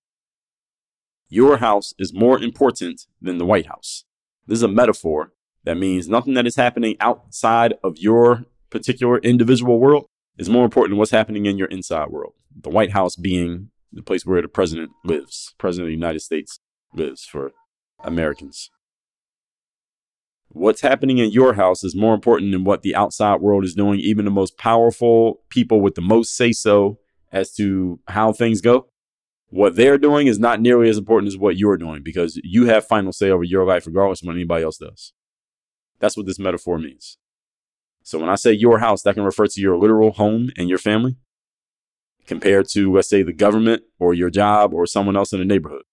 Your 1.30 1.58
house 1.58 1.94
is 1.98 2.14
more 2.14 2.42
important 2.42 3.06
than 3.22 3.38
the 3.38 3.46
White 3.46 3.68
House. 3.68 4.04
This 4.48 4.58
is 4.58 4.64
a 4.64 4.68
metaphor 4.68 5.32
that 5.70 5.76
means 5.78 6.10
nothing 6.10 6.34
that 6.34 6.48
is 6.48 6.56
happening 6.56 6.98
outside 7.00 7.76
of 7.84 8.00
your 8.00 8.44
particular 8.72 9.20
individual 9.20 9.78
world 9.78 10.08
is 10.36 10.50
more 10.50 10.66
important 10.66 10.94
than 10.94 10.98
what's 10.98 11.12
happening 11.12 11.46
in 11.46 11.60
your 11.60 11.68
inside 11.68 12.10
world. 12.10 12.34
The 12.60 12.72
White 12.72 12.90
House 12.92 13.16
being 13.16 13.70
the 13.94 14.02
place 14.02 14.26
where 14.26 14.42
the 14.42 14.48
president 14.48 14.90
lives, 15.06 15.54
president 15.60 15.86
of 15.86 15.90
the 15.90 15.94
United 15.94 16.22
States 16.22 16.60
lives 16.96 17.24
for 17.26 17.52
Americans. 18.04 18.72
What's 20.48 20.82
happening 20.82 21.20
in 21.20 21.30
your 21.30 21.54
house 21.54 21.84
is 21.84 21.96
more 21.96 22.16
important 22.16 22.52
than 22.52 22.64
what 22.64 22.82
the 22.82 22.96
outside 22.96 23.40
world 23.40 23.64
is 23.64 23.76
doing. 23.76 24.00
Even 24.00 24.26
the 24.26 24.32
most 24.32 24.58
powerful 24.58 25.42
people 25.52 25.82
with 25.82 25.94
the 25.94 26.02
most 26.02 26.36
say 26.36 26.52
so 26.52 26.98
as 27.32 27.54
to 27.58 28.00
how 28.08 28.34
things 28.34 28.62
go, 28.62 28.88
what 29.52 29.76
they're 29.76 30.00
doing 30.00 30.26
is 30.26 30.40
not 30.40 30.60
nearly 30.60 30.90
as 30.90 30.98
important 30.98 31.28
as 31.28 31.38
what 31.38 31.58
you're 31.58 31.78
doing 31.78 32.02
because 32.02 32.42
you 32.44 32.66
have 32.66 32.88
final 32.88 33.14
say 33.14 33.30
over 33.30 33.44
your 33.44 33.68
life, 33.68 33.86
regardless 33.86 34.24
of 34.24 34.26
what 34.26 34.34
anybody 34.36 34.64
else 34.64 34.78
does. 34.78 35.14
That's 36.00 36.16
what 36.18 36.26
this 36.26 36.40
metaphor 36.40 36.80
means. 36.80 37.18
So 38.04 38.20
when 38.20 38.30
I 38.30 38.36
say 38.36 38.54
your 38.54 38.80
house, 38.80 39.02
that 39.04 39.14
can 39.16 39.24
refer 39.24 39.48
to 39.48 39.62
your 39.62 39.78
literal 39.78 40.12
home 40.12 40.50
and 40.58 40.70
your 40.70 40.78
family 40.78 41.18
compared 42.26 42.68
to, 42.70 42.94
let's 42.94 43.10
say, 43.10 43.22
the 43.24 43.34
government 43.34 43.84
or 44.00 44.14
your 44.14 44.30
job 44.30 44.74
or 44.74 44.86
someone 44.86 45.18
else 45.18 45.34
in 45.34 45.40
the 45.40 45.46
neighborhood. 45.46 45.84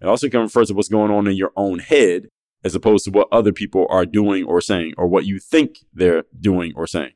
It 0.00 0.06
also 0.06 0.28
can 0.28 0.40
refer 0.40 0.64
to 0.64 0.72
what's 0.74 0.88
going 0.88 1.10
on 1.12 1.26
in 1.26 1.36
your 1.36 1.50
own 1.56 1.78
head 1.80 2.28
as 2.64 2.74
opposed 2.74 3.04
to 3.04 3.10
what 3.10 3.28
other 3.30 3.52
people 3.52 3.86
are 3.90 4.06
doing 4.06 4.44
or 4.44 4.60
saying 4.60 4.94
or 4.96 5.06
what 5.06 5.26
you 5.26 5.38
think 5.38 5.78
they're 5.92 6.24
doing 6.38 6.72
or 6.74 6.86
saying 6.86 7.12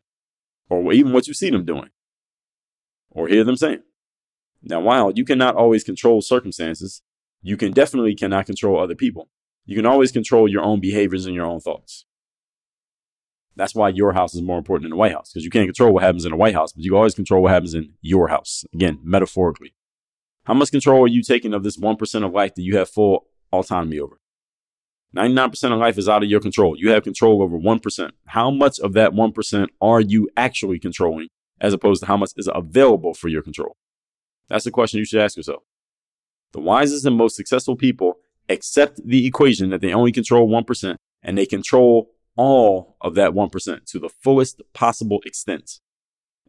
or 0.69 0.93
even 0.93 1.13
what 1.13 1.27
you 1.27 1.35
see 1.35 1.51
them 1.51 1.65
doing 1.65 1.89
or 3.11 3.29
hear 3.29 3.45
them 3.45 3.57
saying. 3.57 3.83
Now, 4.63 4.81
while 4.81 5.13
you 5.15 5.25
cannot 5.25 5.57
always 5.57 5.85
control 5.85 6.21
circumstances, 6.21 7.03
you 7.43 7.57
can 7.57 7.73
definitely 7.73 8.15
cannot 8.15 8.47
control 8.47 8.81
other 8.81 8.95
people. 8.95 9.29
You 9.67 9.77
can 9.77 9.87
always 9.87 10.13
control 10.13 10.49
your 10.49 10.63
own 10.63 10.81
behaviors 10.81 11.27
and 11.27 11.35
your 11.35 11.47
own 11.47 11.61
thoughts. 11.61 12.05
That's 13.57 13.75
why 13.75 13.91
your 13.91 14.13
house 14.13 14.35
is 14.35 14.43
more 14.43 14.59
important 14.59 14.85
than 14.85 14.91
the 14.91 14.97
White 14.97 15.13
House 15.13 15.31
because 15.33 15.45
you 15.45 15.51
can't 15.51 15.67
control 15.67 15.93
what 15.95 16.03
happens 16.03 16.25
in 16.25 16.31
the 16.31 16.37
White 16.37 16.55
House, 16.55 16.73
but 16.73 16.85
you 16.85 16.97
always 16.97 17.15
control 17.15 17.43
what 17.43 17.53
happens 17.53 17.75
in 17.75 17.95
your 18.01 18.29
house. 18.29 18.65
Again, 18.75 18.99
metaphorically. 19.03 19.75
How 20.45 20.55
much 20.55 20.71
control 20.71 21.03
are 21.05 21.09
you 21.09 21.23
taking 21.23 21.55
of 21.55 21.63
this 21.63 21.77
1% 21.79 22.25
of 22.25 22.33
life 22.33 22.55
that 22.55 22.63
you 22.63 22.77
have 22.77 22.89
full 22.91 23.27
autonomy 23.53 23.99
over? 23.99 24.19
99% 25.17 25.73
of 25.73 25.79
life 25.79 25.97
is 25.97 26.09
out 26.09 26.25
of 26.25 26.29
your 26.31 26.41
control. 26.41 26.77
You 26.77 26.91
have 26.91 27.05
control 27.05 27.41
over 27.43 27.57
1%. 27.57 28.11
How 28.27 28.51
much 28.51 28.81
of 28.81 28.93
that 28.95 29.13
1% 29.13 29.67
are 29.81 30.01
you 30.01 30.29
actually 30.37 30.81
controlling 30.81 31.29
as 31.61 31.73
opposed 31.73 32.01
to 32.03 32.07
how 32.07 32.17
much 32.17 32.33
is 32.37 32.49
available 32.53 33.15
for 33.15 33.29
your 33.29 33.43
control? 33.43 33.77
That's 34.49 34.65
the 34.65 34.73
question 34.73 34.99
you 34.99 35.05
should 35.05 35.21
ask 35.21 35.37
yourself. 35.37 35.63
The 36.53 36.61
wisest 36.61 37.07
and 37.07 37.17
most 37.17 37.37
successful 37.37 37.77
people 37.77 38.19
accept 38.49 39.01
the 39.05 39.25
equation 39.27 39.71
that 39.71 39.81
they 39.81 39.95
only 39.95 40.11
control 40.13 40.49
1% 40.49 40.97
and 41.23 41.39
they 41.39 41.47
control 41.47 42.14
all 42.37 42.97
of 43.01 43.15
that 43.15 43.33
1% 43.33 43.85
to 43.87 43.99
the 43.99 44.09
fullest 44.09 44.61
possible 44.73 45.21
extent. 45.25 45.81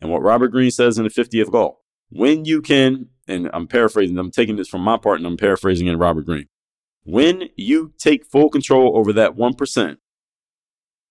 And 0.01 0.11
what 0.11 0.21
Robert 0.23 0.49
Greene 0.49 0.71
says 0.71 0.97
in 0.97 1.03
the 1.03 1.09
50th 1.09 1.51
Law 1.51 1.77
when 2.11 2.45
you 2.45 2.61
can, 2.61 3.07
and 3.27 3.49
I'm 3.51 3.67
paraphrasing, 3.67 4.17
I'm 4.19 4.29
taking 4.31 4.55
this 4.57 4.67
from 4.67 4.81
my 4.81 4.95
part 4.97 5.17
and 5.17 5.25
I'm 5.25 5.37
paraphrasing 5.37 5.87
in 5.87 5.97
Robert 5.97 6.25
Greene. 6.27 6.47
When 7.03 7.49
you 7.55 7.93
take 7.97 8.25
full 8.25 8.49
control 8.49 8.95
over 8.97 9.11
that 9.13 9.35
1%, 9.35 9.97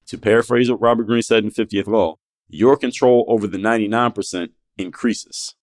to 0.07 0.19
paraphrase 0.19 0.71
what 0.71 0.81
Robert 0.81 1.05
Greene 1.05 1.23
said 1.23 1.45
in 1.45 1.51
50th 1.51 1.87
Law, 1.89 2.17
your 2.49 2.77
control 2.77 3.25
over 3.29 3.47
the 3.49 3.59
99% 3.59 4.51
increases. 4.79 5.55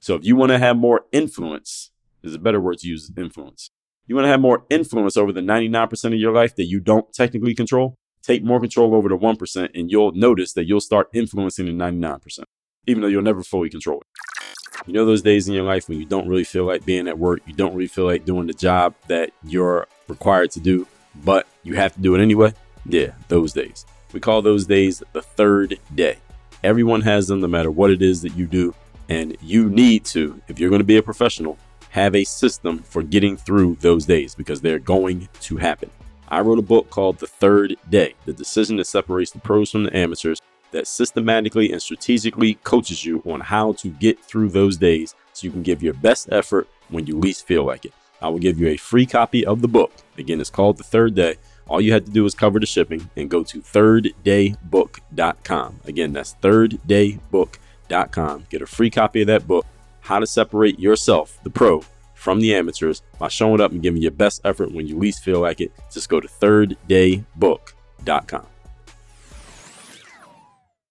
So 0.00 0.14
if 0.14 0.24
you 0.24 0.36
want 0.36 0.52
to 0.52 0.58
have 0.58 0.76
more 0.78 1.02
influence, 1.12 1.90
is 2.22 2.34
a 2.34 2.38
better 2.38 2.60
word 2.60 2.78
to 2.78 2.88
use 2.88 3.10
influence. 3.16 3.70
You 4.06 4.14
want 4.14 4.26
to 4.26 4.30
have 4.30 4.40
more 4.40 4.64
influence 4.68 5.16
over 5.16 5.32
the 5.32 5.40
99% 5.40 6.04
of 6.06 6.14
your 6.20 6.32
life 6.34 6.56
that 6.56 6.64
you 6.66 6.78
don't 6.78 7.10
technically 7.14 7.54
control? 7.54 7.94
Take 8.22 8.44
more 8.44 8.60
control 8.60 8.94
over 8.94 9.08
the 9.08 9.16
1%, 9.16 9.68
and 9.74 9.90
you'll 9.90 10.12
notice 10.12 10.52
that 10.52 10.66
you'll 10.66 10.80
start 10.82 11.08
influencing 11.14 11.64
the 11.64 11.72
99%, 11.72 12.40
even 12.86 13.00
though 13.00 13.08
you'll 13.08 13.22
never 13.22 13.42
fully 13.42 13.70
control 13.70 14.02
it. 14.02 14.76
You 14.86 14.92
know, 14.92 15.06
those 15.06 15.22
days 15.22 15.48
in 15.48 15.54
your 15.54 15.64
life 15.64 15.88
when 15.88 15.98
you 15.98 16.04
don't 16.04 16.28
really 16.28 16.44
feel 16.44 16.64
like 16.66 16.84
being 16.84 17.08
at 17.08 17.18
work, 17.18 17.40
you 17.46 17.54
don't 17.54 17.74
really 17.74 17.88
feel 17.88 18.04
like 18.04 18.26
doing 18.26 18.46
the 18.46 18.52
job 18.52 18.94
that 19.08 19.30
you're 19.42 19.86
required 20.08 20.50
to 20.52 20.60
do, 20.60 20.86
but 21.24 21.46
you 21.62 21.74
have 21.76 21.94
to 21.94 22.00
do 22.02 22.14
it 22.14 22.20
anyway? 22.20 22.52
Yeah, 22.84 23.12
those 23.28 23.54
days. 23.54 23.86
We 24.12 24.20
call 24.20 24.42
those 24.42 24.66
days 24.66 25.02
the 25.14 25.22
third 25.22 25.78
day. 25.94 26.16
Everyone 26.62 27.00
has 27.00 27.28
them 27.28 27.40
no 27.40 27.46
matter 27.48 27.70
what 27.70 27.90
it 27.90 28.02
is 28.02 28.20
that 28.22 28.34
you 28.36 28.46
do. 28.46 28.74
And 29.08 29.36
you 29.42 29.68
need 29.68 30.04
to, 30.06 30.40
if 30.48 30.58
you're 30.58 30.70
going 30.70 30.80
to 30.80 30.84
be 30.84 30.96
a 30.96 31.02
professional, 31.02 31.58
have 31.94 32.14
a 32.16 32.24
system 32.24 32.78
for 32.80 33.04
getting 33.04 33.36
through 33.36 33.76
those 33.80 34.04
days 34.04 34.34
because 34.34 34.60
they're 34.60 34.80
going 34.80 35.28
to 35.40 35.56
happen. 35.58 35.88
I 36.28 36.40
wrote 36.40 36.58
a 36.58 36.62
book 36.62 36.90
called 36.90 37.18
The 37.18 37.28
Third 37.28 37.76
Day 37.88 38.16
The 38.24 38.32
Decision 38.32 38.78
That 38.78 38.86
Separates 38.86 39.30
the 39.30 39.38
Pros 39.38 39.70
from 39.70 39.84
the 39.84 39.96
Amateurs 39.96 40.42
that 40.72 40.88
systematically 40.88 41.70
and 41.70 41.80
strategically 41.80 42.54
coaches 42.64 43.04
you 43.04 43.22
on 43.24 43.38
how 43.38 43.74
to 43.74 43.90
get 43.90 44.18
through 44.18 44.48
those 44.48 44.76
days 44.76 45.14
so 45.32 45.44
you 45.44 45.52
can 45.52 45.62
give 45.62 45.84
your 45.84 45.94
best 45.94 46.28
effort 46.32 46.66
when 46.88 47.06
you 47.06 47.16
least 47.16 47.46
feel 47.46 47.62
like 47.62 47.84
it. 47.84 47.92
I 48.20 48.28
will 48.28 48.40
give 48.40 48.58
you 48.58 48.66
a 48.68 48.76
free 48.76 49.06
copy 49.06 49.46
of 49.46 49.60
the 49.60 49.68
book. 49.68 49.92
Again, 50.18 50.40
it's 50.40 50.50
called 50.50 50.78
The 50.78 50.82
Third 50.82 51.14
Day. 51.14 51.36
All 51.68 51.80
you 51.80 51.92
have 51.92 52.06
to 52.06 52.10
do 52.10 52.26
is 52.26 52.34
cover 52.34 52.58
the 52.58 52.66
shipping 52.66 53.08
and 53.16 53.30
go 53.30 53.44
to 53.44 53.62
thirddaybook.com. 53.62 55.80
Again, 55.84 56.12
that's 56.12 56.34
thirddaybook.com. 56.42 58.46
Get 58.50 58.62
a 58.62 58.66
free 58.66 58.90
copy 58.90 59.20
of 59.20 59.28
that 59.28 59.46
book 59.46 59.66
how 60.04 60.18
to 60.20 60.26
separate 60.26 60.78
yourself, 60.78 61.38
the 61.44 61.50
pro, 61.50 61.82
from 62.14 62.38
the 62.40 62.54
amateurs 62.54 63.00
by 63.18 63.26
showing 63.28 63.58
up 63.60 63.72
and 63.72 63.82
giving 63.82 64.00
your 64.02 64.10
best 64.10 64.38
effort 64.44 64.70
when 64.72 64.86
you 64.86 64.96
least 64.98 65.22
feel 65.24 65.40
like 65.40 65.60
it. 65.62 65.70
Just 65.90 66.08
go 66.10 66.20
to 66.20 66.28
thirddaybook.com. 66.28 68.46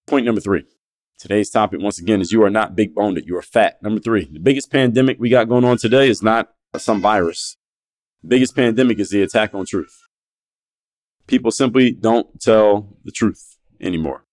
Point 0.07 0.25
number 0.25 0.41
three. 0.41 0.65
Today's 1.19 1.49
topic, 1.51 1.79
once 1.79 1.97
again, 1.99 2.19
is 2.21 2.31
you 2.31 2.41
are 2.43 2.49
not 2.51 2.75
big 2.75 2.93
boned, 2.95 3.19
you 3.25 3.37
are 3.37 3.41
fat. 3.43 3.81
Number 3.83 4.01
three, 4.01 4.25
the 4.25 4.39
biggest 4.39 4.69
pandemic 4.71 5.17
we 5.19 5.29
got 5.29 5.47
going 5.47 5.63
on 5.63 5.77
today 5.77 6.09
is 6.09 6.21
not 6.23 6.49
some 6.75 6.99
virus. 6.99 7.55
The 8.23 8.29
biggest 8.29 8.55
pandemic 8.55 8.99
is 8.99 9.11
the 9.11 9.21
attack 9.21 9.53
on 9.53 9.67
truth. 9.67 9.95
People 11.27 11.51
simply 11.51 11.91
don't 11.91 12.41
tell 12.41 12.97
the 13.05 13.11
truth 13.11 13.57
anymore 13.79 14.25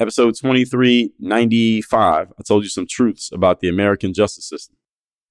episode 0.00 0.34
2395, 0.34 2.28
I 2.38 2.42
told 2.42 2.64
you 2.64 2.68
some 2.68 2.86
truths 2.86 3.30
about 3.32 3.60
the 3.60 3.68
American 3.68 4.12
justice 4.12 4.48
system. 4.48 4.76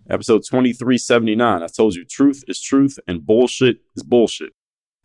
Episode 0.09 0.39
2379, 0.43 1.63
I 1.63 1.67
told 1.67 1.95
you 1.95 2.05
truth 2.05 2.43
is 2.47 2.61
truth 2.61 2.99
and 3.07 3.25
bullshit 3.25 3.79
is 3.95 4.03
bullshit. 4.03 4.51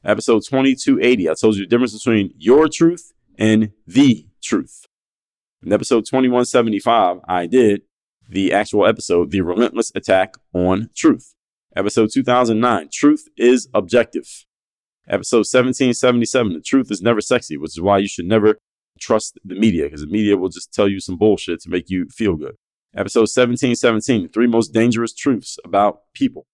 Episode 0.04 0.44
2280, 0.44 1.28
I 1.30 1.34
told 1.34 1.56
you 1.56 1.62
the 1.64 1.68
difference 1.68 1.92
between 1.92 2.32
your 2.36 2.68
truth 2.68 3.12
and 3.38 3.70
the 3.86 4.26
truth. 4.42 4.86
In 5.64 5.72
episode 5.72 6.06
2175, 6.06 7.18
I 7.28 7.46
did 7.46 7.82
the 8.28 8.52
actual 8.52 8.86
episode, 8.86 9.30
The 9.30 9.40
Relentless 9.40 9.90
Attack 9.94 10.34
on 10.52 10.90
Truth. 10.94 11.34
Episode 11.74 12.10
2009, 12.12 12.88
Truth 12.92 13.28
is 13.36 13.68
Objective. 13.74 14.44
Episode 15.08 15.38
1777, 15.38 16.52
The 16.54 16.60
Truth 16.60 16.90
is 16.90 17.02
Never 17.02 17.20
Sexy, 17.20 17.56
which 17.56 17.70
is 17.70 17.80
why 17.80 17.98
you 17.98 18.06
should 18.08 18.26
never 18.26 18.58
trust 18.98 19.38
the 19.44 19.54
media 19.54 19.84
because 19.84 20.02
the 20.02 20.06
media 20.08 20.36
will 20.36 20.48
just 20.48 20.72
tell 20.74 20.88
you 20.88 21.00
some 21.00 21.16
bullshit 21.16 21.60
to 21.62 21.70
make 21.70 21.88
you 21.88 22.06
feel 22.08 22.36
good. 22.36 22.56
Episode 22.94 23.20
1717, 23.20 24.28
three 24.28 24.46
most 24.46 24.72
dangerous 24.72 25.14
truths 25.14 25.58
about 25.64 26.02
people. 26.14 26.46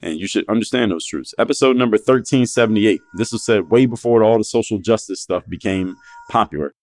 And 0.00 0.18
you 0.18 0.26
should 0.26 0.48
understand 0.48 0.90
those 0.90 1.06
truths. 1.06 1.32
Episode 1.38 1.76
number 1.76 1.94
1378. 1.96 3.00
This 3.14 3.30
was 3.32 3.44
said 3.44 3.70
way 3.70 3.86
before 3.86 4.22
all 4.24 4.36
the 4.38 4.44
social 4.44 4.78
justice 4.78 5.20
stuff 5.20 5.44
became 5.48 5.96
popular. 6.28 6.74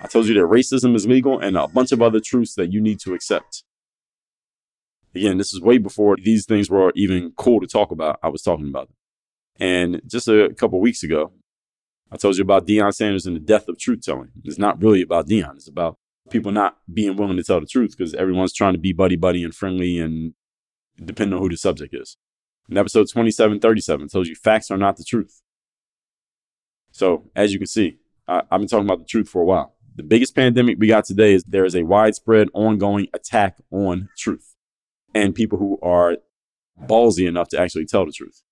I 0.00 0.06
told 0.08 0.26
you 0.26 0.34
that 0.34 0.40
racism 0.40 0.94
is 0.94 1.06
legal 1.06 1.38
and 1.38 1.56
a 1.56 1.68
bunch 1.68 1.90
of 1.92 2.02
other 2.02 2.20
truths 2.20 2.54
that 2.54 2.72
you 2.72 2.80
need 2.80 3.00
to 3.00 3.14
accept. 3.14 3.64
Again, 5.14 5.38
this 5.38 5.52
is 5.54 5.60
way 5.60 5.78
before 5.78 6.16
these 6.22 6.44
things 6.46 6.70
were 6.70 6.92
even 6.94 7.32
cool 7.36 7.60
to 7.60 7.66
talk 7.66 7.90
about. 7.90 8.18
I 8.22 8.28
was 8.28 8.42
talking 8.42 8.68
about 8.68 8.88
them. 8.88 8.96
And 9.58 10.02
just 10.06 10.28
a 10.28 10.52
couple 10.56 10.80
weeks 10.80 11.02
ago, 11.02 11.32
I 12.12 12.16
told 12.16 12.36
you 12.36 12.42
about 12.42 12.66
Deion 12.66 12.92
Sanders 12.92 13.26
and 13.26 13.36
the 13.36 13.40
death 13.40 13.68
of 13.68 13.78
truth 13.78 14.00
telling. 14.02 14.30
It's 14.44 14.58
not 14.58 14.82
really 14.82 15.02
about 15.02 15.28
Deion. 15.28 15.54
It's 15.54 15.68
about 15.68 15.96
people 16.28 16.50
not 16.52 16.76
being 16.92 17.16
willing 17.16 17.36
to 17.36 17.42
tell 17.42 17.60
the 17.60 17.66
truth 17.66 17.94
because 17.96 18.14
everyone's 18.14 18.52
trying 18.52 18.72
to 18.72 18.78
be 18.78 18.92
buddy 18.92 19.16
buddy 19.16 19.44
and 19.44 19.54
friendly 19.54 19.98
and 19.98 20.34
depending 21.04 21.34
on 21.34 21.40
who 21.40 21.48
the 21.48 21.56
subject 21.56 21.94
is. 21.94 22.16
In 22.68 22.76
episode 22.76 23.04
2737 23.04 24.08
tells 24.08 24.28
you 24.28 24.34
facts 24.34 24.70
are 24.70 24.76
not 24.76 24.96
the 24.96 25.04
truth. 25.04 25.40
So 26.92 27.30
as 27.36 27.52
you 27.52 27.58
can 27.58 27.66
see, 27.68 27.98
I, 28.26 28.42
I've 28.50 28.60
been 28.60 28.68
talking 28.68 28.86
about 28.86 28.98
the 28.98 29.04
truth 29.06 29.28
for 29.28 29.42
a 29.42 29.44
while. 29.44 29.74
The 29.96 30.02
biggest 30.02 30.34
pandemic 30.34 30.78
we 30.80 30.86
got 30.88 31.04
today 31.04 31.32
is 31.34 31.44
there 31.44 31.64
is 31.64 31.76
a 31.76 31.82
widespread 31.82 32.48
ongoing 32.54 33.08
attack 33.14 33.58
on 33.70 34.08
truth 34.16 34.54
and 35.14 35.34
people 35.34 35.58
who 35.58 35.78
are 35.82 36.16
ballsy 36.80 37.26
enough 37.28 37.48
to 37.48 37.60
actually 37.60 37.86
tell 37.86 38.06
the 38.06 38.12
truth. 38.12 38.42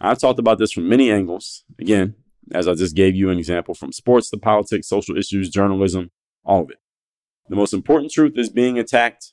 I've 0.00 0.18
talked 0.18 0.38
about 0.38 0.58
this 0.58 0.72
from 0.72 0.88
many 0.88 1.10
angles. 1.10 1.64
Again, 1.78 2.14
as 2.54 2.68
I 2.68 2.74
just 2.74 2.94
gave 2.94 3.16
you 3.16 3.30
an 3.30 3.38
example 3.38 3.74
from 3.74 3.92
sports 3.92 4.30
to 4.30 4.38
politics, 4.38 4.88
social 4.88 5.16
issues, 5.16 5.48
journalism, 5.48 6.10
all 6.44 6.62
of 6.62 6.70
it. 6.70 6.78
The 7.48 7.56
most 7.56 7.72
important 7.74 8.12
truth 8.12 8.36
is 8.36 8.48
being 8.48 8.78
attacked 8.78 9.32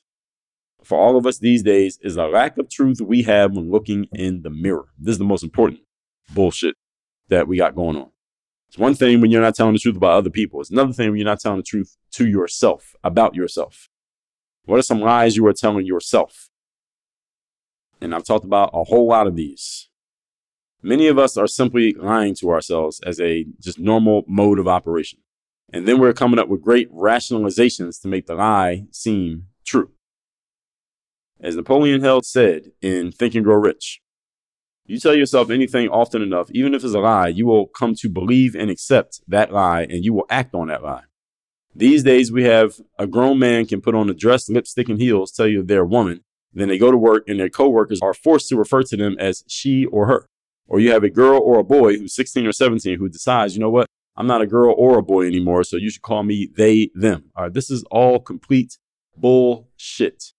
for 0.82 0.98
all 0.98 1.16
of 1.16 1.26
us 1.26 1.38
these 1.38 1.62
days 1.62 1.98
is 2.02 2.14
the 2.14 2.26
lack 2.26 2.56
of 2.58 2.70
truth 2.70 3.00
we 3.00 3.22
have 3.22 3.54
when 3.54 3.70
looking 3.70 4.06
in 4.14 4.42
the 4.42 4.50
mirror. 4.50 4.86
This 4.98 5.12
is 5.12 5.18
the 5.18 5.24
most 5.24 5.44
important 5.44 5.80
bullshit 6.32 6.74
that 7.28 7.46
we 7.46 7.56
got 7.58 7.74
going 7.74 7.96
on. 7.96 8.10
It's 8.68 8.78
one 8.78 8.94
thing 8.94 9.20
when 9.20 9.30
you're 9.30 9.42
not 9.42 9.54
telling 9.54 9.72
the 9.72 9.78
truth 9.78 9.96
about 9.96 10.12
other 10.12 10.30
people. 10.30 10.60
It's 10.60 10.70
another 10.70 10.92
thing 10.92 11.08
when 11.10 11.16
you're 11.18 11.24
not 11.24 11.40
telling 11.40 11.58
the 11.58 11.62
truth 11.64 11.96
to 12.12 12.26
yourself 12.28 12.94
about 13.04 13.34
yourself. 13.34 13.88
What 14.64 14.78
are 14.78 14.82
some 14.82 15.00
lies 15.00 15.36
you 15.36 15.46
are 15.46 15.52
telling 15.52 15.86
yourself? 15.86 16.48
And 18.00 18.14
I've 18.14 18.24
talked 18.24 18.44
about 18.44 18.70
a 18.72 18.84
whole 18.84 19.08
lot 19.08 19.26
of 19.26 19.36
these 19.36 19.89
Many 20.82 21.08
of 21.08 21.18
us 21.18 21.36
are 21.36 21.46
simply 21.46 21.92
lying 21.98 22.34
to 22.36 22.50
ourselves 22.50 23.00
as 23.04 23.20
a 23.20 23.44
just 23.60 23.78
normal 23.78 24.24
mode 24.26 24.58
of 24.58 24.66
operation. 24.66 25.18
And 25.72 25.86
then 25.86 26.00
we're 26.00 26.14
coming 26.14 26.38
up 26.38 26.48
with 26.48 26.62
great 26.62 26.90
rationalizations 26.92 28.00
to 28.02 28.08
make 28.08 28.26
the 28.26 28.34
lie 28.34 28.86
seem 28.90 29.46
true. 29.66 29.90
As 31.40 31.56
Napoleon 31.56 32.00
Hill 32.00 32.22
said 32.22 32.72
in 32.80 33.12
Think 33.12 33.34
and 33.34 33.44
Grow 33.44 33.56
Rich, 33.56 34.00
you 34.86 34.98
tell 34.98 35.14
yourself 35.14 35.50
anything 35.50 35.88
often 35.88 36.22
enough, 36.22 36.50
even 36.50 36.74
if 36.74 36.82
it's 36.82 36.94
a 36.94 36.98
lie, 36.98 37.28
you 37.28 37.46
will 37.46 37.66
come 37.66 37.94
to 37.96 38.08
believe 38.08 38.56
and 38.56 38.70
accept 38.70 39.20
that 39.28 39.52
lie 39.52 39.82
and 39.82 40.04
you 40.04 40.12
will 40.12 40.26
act 40.28 40.54
on 40.54 40.68
that 40.68 40.82
lie. 40.82 41.04
These 41.74 42.02
days, 42.02 42.32
we 42.32 42.44
have 42.44 42.80
a 42.98 43.06
grown 43.06 43.38
man 43.38 43.64
can 43.66 43.80
put 43.80 43.94
on 43.94 44.10
a 44.10 44.14
dress, 44.14 44.50
lipstick, 44.50 44.88
and 44.88 45.00
heels, 45.00 45.30
tell 45.30 45.46
you 45.46 45.62
they're 45.62 45.82
a 45.82 45.86
woman. 45.86 46.22
Then 46.52 46.66
they 46.66 46.78
go 46.78 46.90
to 46.90 46.96
work 46.96 47.24
and 47.28 47.38
their 47.38 47.48
coworkers 47.48 48.00
are 48.02 48.12
forced 48.12 48.48
to 48.48 48.56
refer 48.56 48.82
to 48.84 48.96
them 48.96 49.14
as 49.20 49.44
she 49.46 49.84
or 49.84 50.06
her 50.06 50.26
or 50.70 50.78
you 50.80 50.92
have 50.92 51.04
a 51.04 51.10
girl 51.10 51.38
or 51.44 51.58
a 51.58 51.64
boy 51.64 51.96
who's 51.98 52.14
16 52.14 52.46
or 52.46 52.52
17 52.52 52.96
who 52.98 53.08
decides, 53.08 53.54
you 53.54 53.60
know 53.60 53.68
what, 53.68 53.86
I'm 54.16 54.28
not 54.28 54.40
a 54.40 54.46
girl 54.46 54.72
or 54.78 54.96
a 54.98 55.02
boy 55.02 55.26
anymore, 55.26 55.64
so 55.64 55.76
you 55.76 55.90
should 55.90 56.00
call 56.02 56.22
me 56.22 56.48
they, 56.56 56.90
them. 56.94 57.30
All 57.36 57.44
right, 57.44 57.52
this 57.52 57.70
is 57.70 57.82
all 57.90 58.20
complete 58.20 58.78
bullshit. 59.16 60.32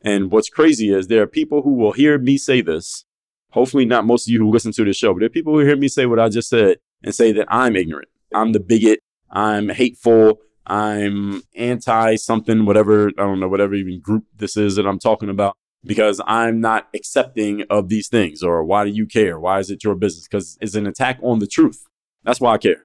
And 0.00 0.30
what's 0.30 0.48
crazy 0.48 0.92
is 0.92 1.06
there 1.08 1.22
are 1.22 1.26
people 1.26 1.62
who 1.62 1.74
will 1.74 1.92
hear 1.92 2.18
me 2.18 2.38
say 2.38 2.62
this. 2.62 3.04
Hopefully, 3.52 3.84
not 3.84 4.06
most 4.06 4.28
of 4.28 4.32
you 4.32 4.40
who 4.40 4.50
listen 4.50 4.72
to 4.72 4.84
this 4.84 4.96
show, 4.96 5.12
but 5.12 5.20
there 5.20 5.26
are 5.26 5.30
people 5.30 5.52
who 5.52 5.60
hear 5.60 5.76
me 5.76 5.88
say 5.88 6.06
what 6.06 6.18
I 6.18 6.28
just 6.28 6.48
said 6.48 6.78
and 7.02 7.14
say 7.14 7.32
that 7.32 7.46
I'm 7.48 7.76
ignorant, 7.76 8.08
I'm 8.34 8.52
the 8.52 8.60
bigot, 8.60 9.00
I'm 9.30 9.68
hateful, 9.68 10.40
I'm 10.66 11.42
anti 11.54 12.16
something, 12.16 12.64
whatever, 12.66 13.08
I 13.08 13.22
don't 13.22 13.40
know, 13.40 13.48
whatever 13.48 13.74
even 13.74 14.00
group 14.00 14.24
this 14.36 14.56
is 14.56 14.76
that 14.76 14.86
I'm 14.86 14.98
talking 14.98 15.28
about 15.28 15.54
because 15.86 16.20
I'm 16.26 16.60
not 16.60 16.88
accepting 16.94 17.64
of 17.70 17.88
these 17.88 18.08
things 18.08 18.42
or 18.42 18.64
why 18.64 18.84
do 18.84 18.90
you 18.90 19.06
care? 19.06 19.38
Why 19.38 19.60
is 19.60 19.70
it 19.70 19.84
your 19.84 19.94
business? 19.94 20.26
Because 20.28 20.58
it's 20.60 20.74
an 20.74 20.86
attack 20.86 21.18
on 21.22 21.38
the 21.38 21.46
truth. 21.46 21.86
That's 22.24 22.40
why 22.40 22.54
I 22.54 22.58
care. 22.58 22.84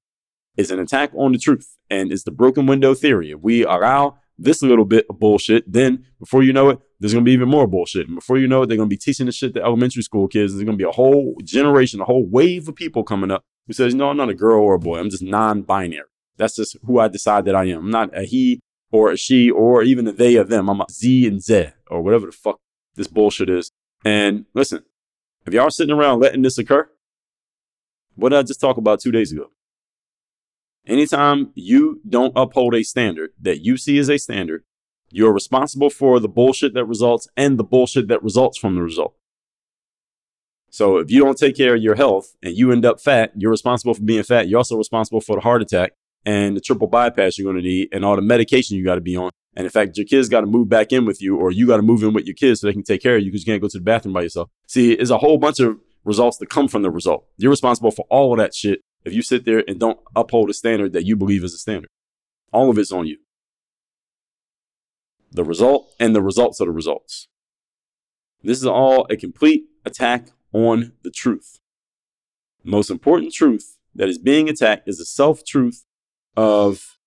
It's 0.55 0.69
an 0.69 0.79
attack 0.79 1.11
on 1.15 1.31
the 1.31 1.37
truth 1.39 1.77
and 1.89 2.11
it's 2.11 2.23
the 2.23 2.31
broken 2.31 2.67
window 2.67 2.93
theory. 2.93 3.31
If 3.31 3.39
we 3.41 3.63
allow 3.63 4.17
this 4.37 4.61
little 4.61 4.85
bit 4.85 5.05
of 5.09 5.19
bullshit, 5.19 5.71
then 5.71 6.05
before 6.19 6.43
you 6.43 6.53
know 6.53 6.69
it, 6.69 6.79
there's 6.99 7.13
gonna 7.13 7.25
be 7.25 7.31
even 7.31 7.49
more 7.49 7.67
bullshit. 7.67 8.05
And 8.07 8.15
before 8.15 8.37
you 8.37 8.47
know 8.47 8.61
it, 8.63 8.67
they're 8.67 8.77
gonna 8.77 8.87
be 8.87 8.97
teaching 8.97 9.25
this 9.25 9.35
shit 9.35 9.53
to 9.55 9.63
elementary 9.63 10.03
school 10.03 10.27
kids. 10.27 10.53
There's 10.53 10.63
gonna 10.65 10.77
be 10.77 10.83
a 10.83 10.91
whole 10.91 11.35
generation, 11.43 12.01
a 12.01 12.05
whole 12.05 12.25
wave 12.29 12.67
of 12.67 12.75
people 12.75 13.03
coming 13.03 13.31
up 13.31 13.43
who 13.65 13.73
says, 13.73 13.95
No, 13.95 14.09
I'm 14.09 14.17
not 14.17 14.29
a 14.29 14.33
girl 14.35 14.61
or 14.61 14.75
a 14.75 14.79
boy. 14.79 14.99
I'm 14.99 15.09
just 15.09 15.23
non 15.23 15.61
binary. 15.63 16.05
That's 16.37 16.55
just 16.55 16.77
who 16.85 16.99
I 16.99 17.07
decide 17.07 17.45
that 17.45 17.55
I 17.55 17.65
am. 17.65 17.85
I'm 17.85 17.91
not 17.91 18.15
a 18.17 18.23
he 18.23 18.59
or 18.91 19.11
a 19.11 19.17
she 19.17 19.49
or 19.49 19.81
even 19.83 20.07
a 20.07 20.11
they 20.11 20.37
or 20.37 20.43
them. 20.43 20.69
I'm 20.69 20.81
a 20.81 20.85
Z 20.91 21.25
and 21.27 21.41
Z 21.41 21.69
or 21.89 22.01
whatever 22.01 22.27
the 22.27 22.31
fuck 22.31 22.57
this 22.95 23.07
bullshit 23.07 23.49
is. 23.49 23.71
And 24.03 24.45
listen, 24.53 24.83
if 25.45 25.53
y'all 25.53 25.67
are 25.67 25.69
sitting 25.69 25.93
around 25.95 26.19
letting 26.19 26.41
this 26.41 26.57
occur, 26.57 26.89
what 28.15 28.29
did 28.29 28.39
I 28.39 28.43
just 28.43 28.59
talk 28.61 28.77
about 28.77 28.99
two 28.99 29.11
days 29.11 29.31
ago? 29.31 29.47
Anytime 30.87 31.51
you 31.53 32.01
don't 32.07 32.33
uphold 32.35 32.73
a 32.75 32.83
standard 32.83 33.31
that 33.39 33.61
you 33.63 33.77
see 33.77 33.99
as 33.99 34.09
a 34.09 34.17
standard, 34.17 34.63
you're 35.09 35.33
responsible 35.33 35.89
for 35.89 36.19
the 36.19 36.27
bullshit 36.27 36.73
that 36.73 36.85
results 36.85 37.27
and 37.37 37.57
the 37.57 37.63
bullshit 37.63 38.07
that 38.07 38.23
results 38.23 38.57
from 38.57 38.75
the 38.75 38.81
result. 38.81 39.15
So 40.69 40.97
if 40.97 41.11
you 41.11 41.23
don't 41.23 41.37
take 41.37 41.55
care 41.55 41.75
of 41.75 41.81
your 41.81 41.95
health 41.95 42.35
and 42.41 42.55
you 42.57 42.71
end 42.71 42.85
up 42.85 42.99
fat, 43.01 43.33
you're 43.35 43.51
responsible 43.51 43.93
for 43.93 44.01
being 44.01 44.23
fat. 44.23 44.47
You're 44.47 44.59
also 44.59 44.77
responsible 44.77 45.19
for 45.21 45.35
the 45.35 45.41
heart 45.41 45.61
attack 45.61 45.91
and 46.25 46.55
the 46.55 46.61
triple 46.61 46.87
bypass 46.87 47.37
you're 47.37 47.51
going 47.51 47.61
to 47.61 47.67
need 47.67 47.89
and 47.91 48.05
all 48.05 48.15
the 48.15 48.21
medication 48.21 48.77
you 48.77 48.85
got 48.85 48.95
to 48.95 49.01
be 49.01 49.17
on 49.17 49.31
and 49.55 49.65
in 49.65 49.71
fact, 49.71 49.97
your 49.97 50.05
kids 50.05 50.29
got 50.29 50.41
to 50.41 50.47
move 50.47 50.69
back 50.69 50.93
in 50.93 51.05
with 51.05 51.21
you, 51.21 51.35
or 51.37 51.51
you 51.51 51.67
got 51.67 51.77
to 51.77 51.81
move 51.83 52.03
in 52.03 52.13
with 52.13 52.25
your 52.25 52.35
kids 52.35 52.61
so 52.61 52.67
they 52.67 52.73
can 52.73 52.83
take 52.83 53.01
care 53.01 53.17
of 53.17 53.21
you 53.21 53.31
because 53.31 53.45
you 53.45 53.51
can't 53.51 53.61
go 53.61 53.67
to 53.67 53.77
the 53.77 53.83
bathroom 53.83 54.13
by 54.13 54.21
yourself. 54.21 54.49
See, 54.67 54.93
it's 54.93 55.09
a 55.09 55.17
whole 55.17 55.37
bunch 55.37 55.59
of 55.59 55.77
results 56.05 56.37
that 56.37 56.49
come 56.49 56.67
from 56.67 56.83
the 56.83 56.89
result. 56.91 57.25
You're 57.37 57.51
responsible 57.51 57.91
for 57.91 58.05
all 58.09 58.31
of 58.31 58.37
that 58.39 58.55
shit 58.55 58.79
if 59.03 59.13
you 59.13 59.21
sit 59.21 59.43
there 59.45 59.63
and 59.67 59.79
don't 59.79 59.99
uphold 60.15 60.49
a 60.49 60.53
standard 60.53 60.93
that 60.93 61.05
you 61.05 61.15
believe 61.15 61.43
is 61.43 61.53
a 61.53 61.57
standard. 61.57 61.89
All 62.53 62.69
of 62.69 62.77
it's 62.77 62.91
on 62.91 63.07
you. 63.07 63.17
The 65.33 65.43
result 65.43 65.89
and 65.99 66.15
the 66.15 66.21
results 66.21 66.61
are 66.61 66.65
the 66.65 66.71
results. 66.71 67.27
This 68.43 68.57
is 68.57 68.65
all 68.65 69.05
a 69.09 69.17
complete 69.17 69.65
attack 69.85 70.27
on 70.53 70.93
the 71.03 71.11
truth. 71.11 71.59
The 72.63 72.71
most 72.71 72.89
important 72.89 73.33
truth 73.33 73.77
that 73.95 74.09
is 74.09 74.17
being 74.17 74.47
attacked 74.49 74.87
is 74.87 74.97
the 74.97 75.05
self 75.05 75.43
truth 75.45 75.83
of 76.37 76.97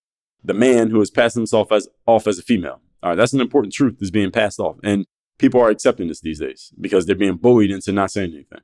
the 0.44 0.54
man 0.54 0.90
who 0.90 1.00
is 1.00 1.10
passing 1.10 1.40
himself 1.40 1.72
as 1.72 1.88
off 2.06 2.26
as 2.26 2.38
a 2.38 2.42
female. 2.42 2.80
All 3.02 3.10
right, 3.10 3.16
that's 3.16 3.32
an 3.32 3.40
important 3.40 3.72
truth 3.72 3.96
that's 3.98 4.10
being 4.10 4.30
passed 4.30 4.60
off. 4.60 4.76
And 4.84 5.06
people 5.38 5.60
are 5.60 5.70
accepting 5.70 6.08
this 6.08 6.20
these 6.20 6.38
days 6.40 6.72
because 6.80 7.06
they're 7.06 7.16
being 7.16 7.36
bullied 7.36 7.70
into 7.70 7.92
not 7.92 8.12
saying 8.12 8.32
anything. 8.34 8.60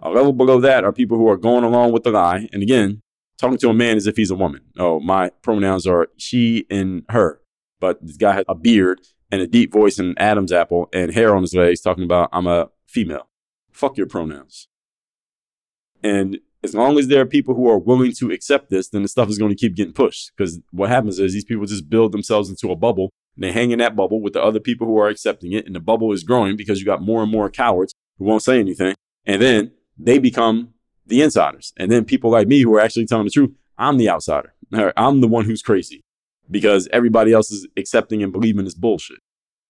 A 0.00 0.10
level 0.10 0.32
below 0.32 0.60
that 0.60 0.84
are 0.84 0.92
people 0.92 1.16
who 1.16 1.28
are 1.28 1.36
going 1.36 1.64
along 1.64 1.92
with 1.92 2.02
the 2.02 2.10
lie. 2.10 2.48
And 2.52 2.62
again, 2.62 3.00
talking 3.36 3.58
to 3.58 3.68
a 3.70 3.74
man 3.74 3.96
as 3.96 4.06
if 4.06 4.16
he's 4.16 4.30
a 4.30 4.34
woman. 4.36 4.62
Oh, 4.78 5.00
my 5.00 5.30
pronouns 5.42 5.86
are 5.86 6.08
she 6.16 6.66
and 6.70 7.04
her. 7.08 7.40
But 7.80 8.04
this 8.04 8.16
guy 8.16 8.32
has 8.34 8.44
a 8.48 8.54
beard 8.54 9.00
and 9.30 9.40
a 9.40 9.46
deep 9.46 9.72
voice 9.72 9.98
and 9.98 10.10
an 10.10 10.18
Adam's 10.18 10.52
apple 10.52 10.88
and 10.92 11.12
hair 11.14 11.34
on 11.34 11.42
his 11.42 11.54
legs 11.54 11.80
talking 11.80 12.04
about 12.04 12.28
I'm 12.32 12.46
a 12.46 12.70
female. 12.86 13.28
Fuck 13.72 13.96
your 13.96 14.06
pronouns. 14.06 14.68
And 16.02 16.38
as 16.62 16.74
long 16.74 16.98
as 16.98 17.08
there 17.08 17.20
are 17.20 17.26
people 17.26 17.54
who 17.54 17.68
are 17.68 17.78
willing 17.78 18.12
to 18.12 18.30
accept 18.30 18.70
this, 18.70 18.88
then 18.88 19.02
the 19.02 19.08
stuff 19.08 19.28
is 19.28 19.38
going 19.38 19.50
to 19.50 19.56
keep 19.56 19.76
getting 19.76 19.92
pushed. 19.92 20.32
Because 20.36 20.58
what 20.72 20.88
happens 20.88 21.18
is 21.18 21.32
these 21.32 21.44
people 21.44 21.66
just 21.66 21.88
build 21.88 22.12
themselves 22.12 22.50
into 22.50 22.70
a 22.70 22.76
bubble 22.76 23.10
and 23.36 23.44
they 23.44 23.52
hang 23.52 23.70
in 23.70 23.78
that 23.78 23.94
bubble 23.94 24.20
with 24.20 24.32
the 24.32 24.42
other 24.42 24.60
people 24.60 24.86
who 24.86 24.98
are 24.98 25.08
accepting 25.08 25.52
it. 25.52 25.66
And 25.66 25.74
the 25.76 25.80
bubble 25.80 26.12
is 26.12 26.24
growing 26.24 26.56
because 26.56 26.80
you 26.80 26.86
got 26.86 27.02
more 27.02 27.22
and 27.22 27.30
more 27.30 27.48
cowards 27.50 27.94
who 28.18 28.24
won't 28.24 28.42
say 28.42 28.58
anything. 28.58 28.94
And 29.24 29.40
then 29.40 29.72
they 29.96 30.18
become 30.18 30.74
the 31.06 31.22
insiders. 31.22 31.72
And 31.76 31.90
then 31.92 32.04
people 32.04 32.30
like 32.30 32.48
me 32.48 32.60
who 32.62 32.74
are 32.74 32.80
actually 32.80 33.06
telling 33.06 33.24
the 33.26 33.30
truth, 33.30 33.50
I'm 33.76 33.96
the 33.96 34.10
outsider. 34.10 34.54
I'm 34.72 35.20
the 35.20 35.28
one 35.28 35.44
who's 35.44 35.62
crazy 35.62 36.02
because 36.50 36.88
everybody 36.92 37.32
else 37.32 37.50
is 37.52 37.68
accepting 37.76 38.22
and 38.22 38.32
believing 38.32 38.64
this 38.64 38.74
bullshit. 38.74 39.18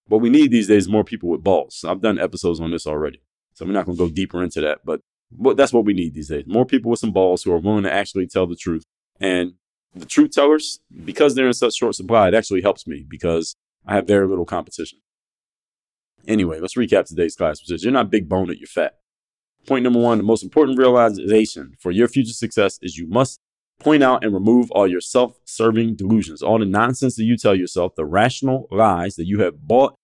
But 0.08 0.18
we 0.18 0.30
need 0.30 0.50
these 0.50 0.68
days 0.68 0.88
more 0.88 1.04
people 1.04 1.28
with 1.28 1.44
balls. 1.44 1.84
I've 1.86 2.00
done 2.00 2.18
episodes 2.18 2.60
on 2.60 2.70
this 2.70 2.86
already. 2.86 3.20
So 3.52 3.66
we're 3.66 3.72
not 3.72 3.84
going 3.84 3.98
to 3.98 4.04
go 4.06 4.10
deeper 4.10 4.42
into 4.42 4.62
that. 4.62 4.78
But 4.84 5.00
but 5.30 5.56
that's 5.56 5.72
what 5.72 5.84
we 5.84 5.92
need 5.94 6.14
these 6.14 6.28
days. 6.28 6.44
More 6.46 6.64
people 6.64 6.90
with 6.90 7.00
some 7.00 7.12
balls 7.12 7.42
who 7.42 7.52
are 7.52 7.58
willing 7.58 7.82
to 7.84 7.92
actually 7.92 8.26
tell 8.26 8.46
the 8.46 8.56
truth. 8.56 8.84
And 9.20 9.54
the 9.94 10.06
truth 10.06 10.30
tellers, 10.32 10.80
because 11.04 11.34
they're 11.34 11.46
in 11.46 11.52
such 11.54 11.74
short 11.74 11.94
supply, 11.94 12.28
it 12.28 12.34
actually 12.34 12.62
helps 12.62 12.86
me 12.86 13.04
because 13.08 13.54
I 13.86 13.94
have 13.96 14.06
very 14.06 14.26
little 14.26 14.44
competition. 14.44 15.00
Anyway, 16.26 16.60
let's 16.60 16.74
recap 16.74 17.06
today's 17.06 17.36
class, 17.36 17.60
which 17.60 17.72
is 17.72 17.82
you're 17.82 17.92
not 17.92 18.10
big 18.10 18.28
boned, 18.28 18.48
you're 18.58 18.66
fat. 18.66 18.98
Point 19.66 19.84
number 19.84 19.98
one, 20.00 20.18
the 20.18 20.24
most 20.24 20.42
important 20.44 20.78
realization 20.78 21.74
for 21.80 21.90
your 21.90 22.08
future 22.08 22.32
success 22.32 22.78
is 22.80 22.96
you 22.96 23.06
must 23.08 23.38
point 23.80 24.02
out 24.02 24.24
and 24.24 24.34
remove 24.34 24.70
all 24.70 24.86
your 24.86 25.00
self 25.00 25.38
serving 25.44 25.94
delusions, 25.96 26.42
all 26.42 26.58
the 26.58 26.64
nonsense 26.66 27.16
that 27.16 27.24
you 27.24 27.36
tell 27.36 27.54
yourself, 27.54 27.94
the 27.94 28.04
rational 28.04 28.68
lies 28.70 29.16
that 29.16 29.26
you 29.26 29.40
have 29.42 29.66
bought 29.66 29.94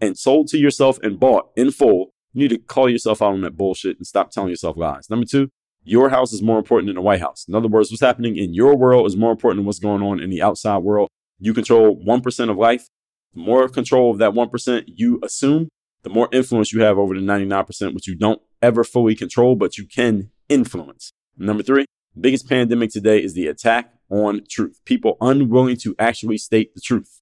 and 0.00 0.16
sold 0.18 0.48
to 0.48 0.58
yourself 0.58 0.98
and 1.02 1.18
bought 1.20 1.50
in 1.56 1.70
full 1.70 2.10
you 2.38 2.44
need 2.44 2.54
to 2.54 2.58
call 2.60 2.88
yourself 2.88 3.20
out 3.20 3.32
on 3.32 3.40
that 3.40 3.56
bullshit 3.56 3.96
and 3.96 4.06
stop 4.06 4.30
telling 4.30 4.50
yourself 4.50 4.76
lies. 4.76 5.10
Number 5.10 5.26
two, 5.26 5.48
your 5.82 6.10
house 6.10 6.32
is 6.32 6.40
more 6.40 6.56
important 6.56 6.86
than 6.86 6.94
the 6.94 7.00
White 7.00 7.18
House. 7.18 7.44
In 7.48 7.54
other 7.56 7.66
words, 7.66 7.90
what's 7.90 8.00
happening 8.00 8.36
in 8.36 8.54
your 8.54 8.76
world 8.76 9.08
is 9.08 9.16
more 9.16 9.32
important 9.32 9.58
than 9.58 9.66
what's 9.66 9.80
going 9.80 10.04
on 10.04 10.20
in 10.22 10.30
the 10.30 10.40
outside 10.40 10.76
world. 10.78 11.08
You 11.40 11.52
control 11.52 12.00
1% 12.06 12.48
of 12.48 12.56
life. 12.56 12.86
The 13.34 13.40
more 13.40 13.68
control 13.68 14.12
of 14.12 14.18
that 14.18 14.34
1% 14.34 14.84
you 14.86 15.18
assume, 15.24 15.68
the 16.04 16.10
more 16.10 16.28
influence 16.30 16.72
you 16.72 16.80
have 16.82 16.96
over 16.96 17.12
the 17.12 17.20
99%, 17.20 17.92
which 17.92 18.06
you 18.06 18.14
don't 18.14 18.40
ever 18.62 18.84
fully 18.84 19.16
control, 19.16 19.56
but 19.56 19.76
you 19.76 19.84
can 19.84 20.30
influence. 20.48 21.10
Number 21.36 21.64
three, 21.64 21.86
biggest 22.20 22.48
pandemic 22.48 22.90
today 22.92 23.20
is 23.20 23.34
the 23.34 23.48
attack 23.48 23.92
on 24.10 24.42
truth. 24.48 24.80
People 24.84 25.16
unwilling 25.20 25.76
to 25.78 25.96
actually 25.98 26.38
state 26.38 26.72
the 26.76 26.80
truth 26.80 27.17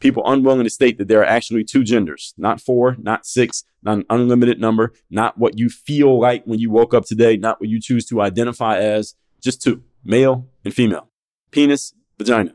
people 0.00 0.22
unwilling 0.26 0.64
to 0.64 0.70
state 0.70 0.98
that 0.98 1.08
there 1.08 1.20
are 1.20 1.24
actually 1.26 1.62
two 1.62 1.84
genders, 1.84 2.34
not 2.38 2.60
four, 2.60 2.96
not 2.98 3.26
six, 3.26 3.64
not 3.82 3.98
an 3.98 4.04
unlimited 4.10 4.60
number, 4.60 4.92
not 5.10 5.38
what 5.38 5.58
you 5.58 5.68
feel 5.68 6.18
like 6.18 6.42
when 6.44 6.58
you 6.58 6.70
woke 6.70 6.94
up 6.94 7.04
today, 7.04 7.36
not 7.36 7.60
what 7.60 7.68
you 7.68 7.80
choose 7.80 8.06
to 8.06 8.20
identify 8.20 8.78
as, 8.78 9.14
just 9.42 9.62
two 9.62 9.82
male 10.04 10.48
and 10.64 10.74
female, 10.74 11.08
penis, 11.50 11.94
vagina. 12.18 12.54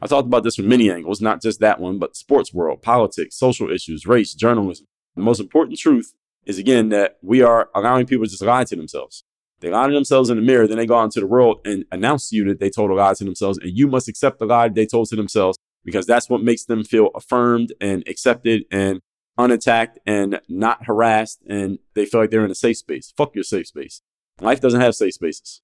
I 0.00 0.06
talked 0.06 0.26
about 0.26 0.42
this 0.44 0.56
from 0.56 0.68
many 0.68 0.90
angles, 0.90 1.20
not 1.20 1.42
just 1.42 1.60
that 1.60 1.78
one, 1.78 1.98
but 1.98 2.16
sports 2.16 2.52
world, 2.52 2.82
politics, 2.82 3.36
social 3.38 3.70
issues, 3.70 4.06
race, 4.06 4.34
journalism. 4.34 4.86
The 5.14 5.22
most 5.22 5.40
important 5.40 5.78
truth 5.78 6.14
is 6.44 6.58
again 6.58 6.88
that 6.88 7.18
we 7.22 7.42
are 7.42 7.68
allowing 7.74 8.06
people 8.06 8.24
to 8.24 8.30
just 8.30 8.42
lie 8.42 8.64
to 8.64 8.74
themselves. 8.74 9.22
They 9.60 9.70
lie 9.70 9.86
to 9.86 9.92
themselves 9.94 10.28
in 10.28 10.38
the 10.38 10.42
mirror, 10.42 10.66
then 10.66 10.78
they 10.78 10.86
go 10.86 10.96
out 10.98 11.04
into 11.04 11.20
the 11.20 11.26
world 11.26 11.60
and 11.64 11.84
announce 11.92 12.30
to 12.30 12.36
you 12.36 12.44
that 12.46 12.58
they 12.58 12.68
told 12.70 12.90
a 12.90 12.94
lie 12.94 13.14
to 13.14 13.24
themselves, 13.24 13.58
and 13.58 13.76
you 13.76 13.86
must 13.86 14.08
accept 14.08 14.38
the 14.38 14.46
lie 14.46 14.68
they 14.68 14.86
told 14.86 15.08
to 15.10 15.16
themselves 15.16 15.56
because 15.84 16.06
that's 16.06 16.28
what 16.28 16.42
makes 16.42 16.64
them 16.64 16.84
feel 16.84 17.10
affirmed 17.14 17.72
and 17.80 18.02
accepted 18.06 18.64
and 18.70 19.00
unattacked 19.38 19.96
and 20.06 20.40
not 20.48 20.86
harassed. 20.86 21.42
And 21.48 21.78
they 21.94 22.06
feel 22.06 22.20
like 22.20 22.30
they're 22.30 22.44
in 22.44 22.50
a 22.50 22.54
safe 22.56 22.78
space. 22.78 23.12
Fuck 23.16 23.34
your 23.34 23.44
safe 23.44 23.66
space. 23.68 24.00
Life 24.40 24.60
doesn't 24.60 24.80
have 24.80 24.94
safe 24.94 25.14
spaces. 25.14 25.60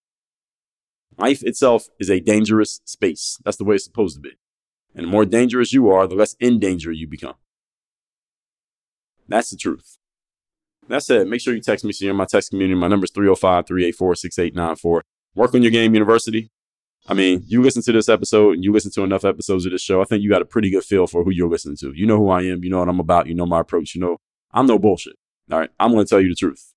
Life 1.17 1.43
itself 1.43 1.89
is 1.99 2.11
a 2.11 2.21
dangerous 2.21 2.81
space. 2.85 3.39
That's 3.45 3.57
the 3.57 3.65
way 3.65 3.77
it's 3.77 3.85
supposed 3.85 4.15
to 4.17 4.21
be. 4.21 4.37
And 4.95 5.07
the 5.07 5.11
more 5.11 5.25
dangerous 5.25 5.73
you 5.73 5.89
are, 5.91 6.07
the 6.07 6.15
less 6.15 6.35
in 6.39 6.59
danger 6.59 6.93
you 6.93 7.07
become. 7.07 7.35
That's 9.27 9.51
the 9.51 9.57
truth. 9.57 9.99
That 10.89 11.03
said, 11.03 11.27
make 11.27 11.41
sure 11.43 11.55
you 11.55 11.61
text 11.61 11.85
me 11.85 11.93
so 11.93 12.05
you're 12.07 12.13
in 12.13 12.17
my 12.17 12.25
text 12.25 12.51
community. 12.51 12.79
My 12.79 12.89
number 12.89 13.05
is 13.05 13.11
305 13.11 13.67
384 13.67 14.15
6894. 14.15 15.03
Work 15.35 15.55
on 15.55 15.63
your 15.63 15.71
game, 15.71 15.93
university. 15.93 16.51
I 17.09 17.15
mean, 17.15 17.43
you 17.47 17.63
listen 17.63 17.83
to 17.85 17.93
this 17.93 18.09
episode 18.11 18.55
and 18.55 18.65
you 18.65 18.71
listen 18.71 18.91
to 18.93 19.03
enough 19.03 19.25
episodes 19.25 19.65
of 19.65 19.73
this 19.73 19.81
show. 19.81 20.03
I 20.03 20.05
think 20.05 20.23
you 20.23 20.29
got 20.29 20.43
a 20.43 20.47
pretty 20.47 20.71
good 20.71 20.85
feel 20.85 21.07
for 21.07 21.25
who 21.25 21.31
you're 21.31 21.49
listening 21.49 21.79
to. 21.79 21.93
You 21.95 22.07
know 22.07 22.19
who 22.19 22.29
I 22.29 22.43
am. 22.43 22.63
You 22.63 22.69
know 22.71 22.81
what 22.81 22.89
I'm 22.89 23.01
about. 23.01 23.27
You 23.29 23.35
know 23.35 23.47
my 23.47 23.61
approach. 23.61 23.95
You 23.95 24.03
know, 24.03 24.19
I'm 24.53 24.67
no 24.67 24.79
bullshit. 24.79 25.17
All 25.51 25.59
right. 25.59 25.71
I'm 25.81 25.91
going 25.93 26.05
to 26.05 26.11
tell 26.11 26.21
you 26.21 26.29
the 26.29 26.35
truth. 26.35 26.75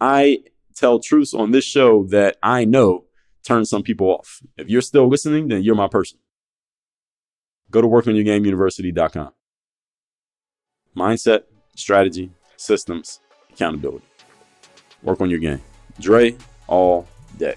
I 0.00 0.42
tell 0.76 1.00
truths 1.00 1.34
on 1.34 1.50
this 1.50 1.64
show 1.64 2.06
that 2.08 2.36
I 2.44 2.64
know 2.64 3.06
turn 3.44 3.64
some 3.64 3.82
people 3.82 4.06
off. 4.06 4.40
If 4.56 4.68
you're 4.68 4.82
still 4.82 5.08
listening, 5.08 5.48
then 5.48 5.64
you're 5.64 5.74
my 5.74 5.88
person. 5.88 6.18
Go 7.72 7.80
to 7.82 7.88
workonyourgameuniversity.com. 7.88 9.32
Mindset, 10.96 11.42
strategy, 11.74 12.30
systems, 12.56 13.18
accountability. 13.52 14.04
Work 15.02 15.20
on 15.20 15.28
your 15.28 15.40
game. 15.40 15.60
Dre 15.98 16.36
all 16.68 17.08
day. 17.36 17.56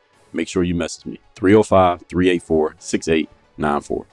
make 0.33 0.47
sure 0.47 0.63
you 0.63 0.75
message 0.75 1.05
me 1.05 1.19
305 1.35 2.03
384 2.07 2.75
6894. 2.79 4.05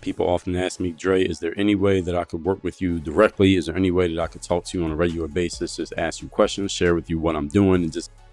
People 0.00 0.28
often 0.28 0.54
ask 0.54 0.78
me, 0.78 0.92
Dre, 0.92 1.22
is 1.22 1.40
there 1.40 1.52
any 1.58 1.74
way 1.74 2.00
that 2.00 2.14
I 2.16 2.22
could 2.24 2.44
work 2.44 2.62
with 2.62 2.80
you 2.80 3.00
directly? 3.00 3.56
Is 3.56 3.66
there 3.66 3.76
any 3.76 3.90
way 3.90 4.14
that 4.14 4.22
I 4.22 4.28
could 4.28 4.40
talk 4.42 4.64
to 4.66 4.78
you 4.78 4.84
on 4.84 4.92
a 4.92 4.96
regular 4.96 5.26
basis, 5.28 5.76
just 5.76 5.92
ask 5.98 6.22
you 6.22 6.28
questions, 6.28 6.70
share 6.70 6.94
with 6.94 7.10
you 7.10 7.18
what 7.18 7.34
I'm 7.36 7.48
doing, 7.48 7.82
and 7.82 7.92
just 7.92 8.10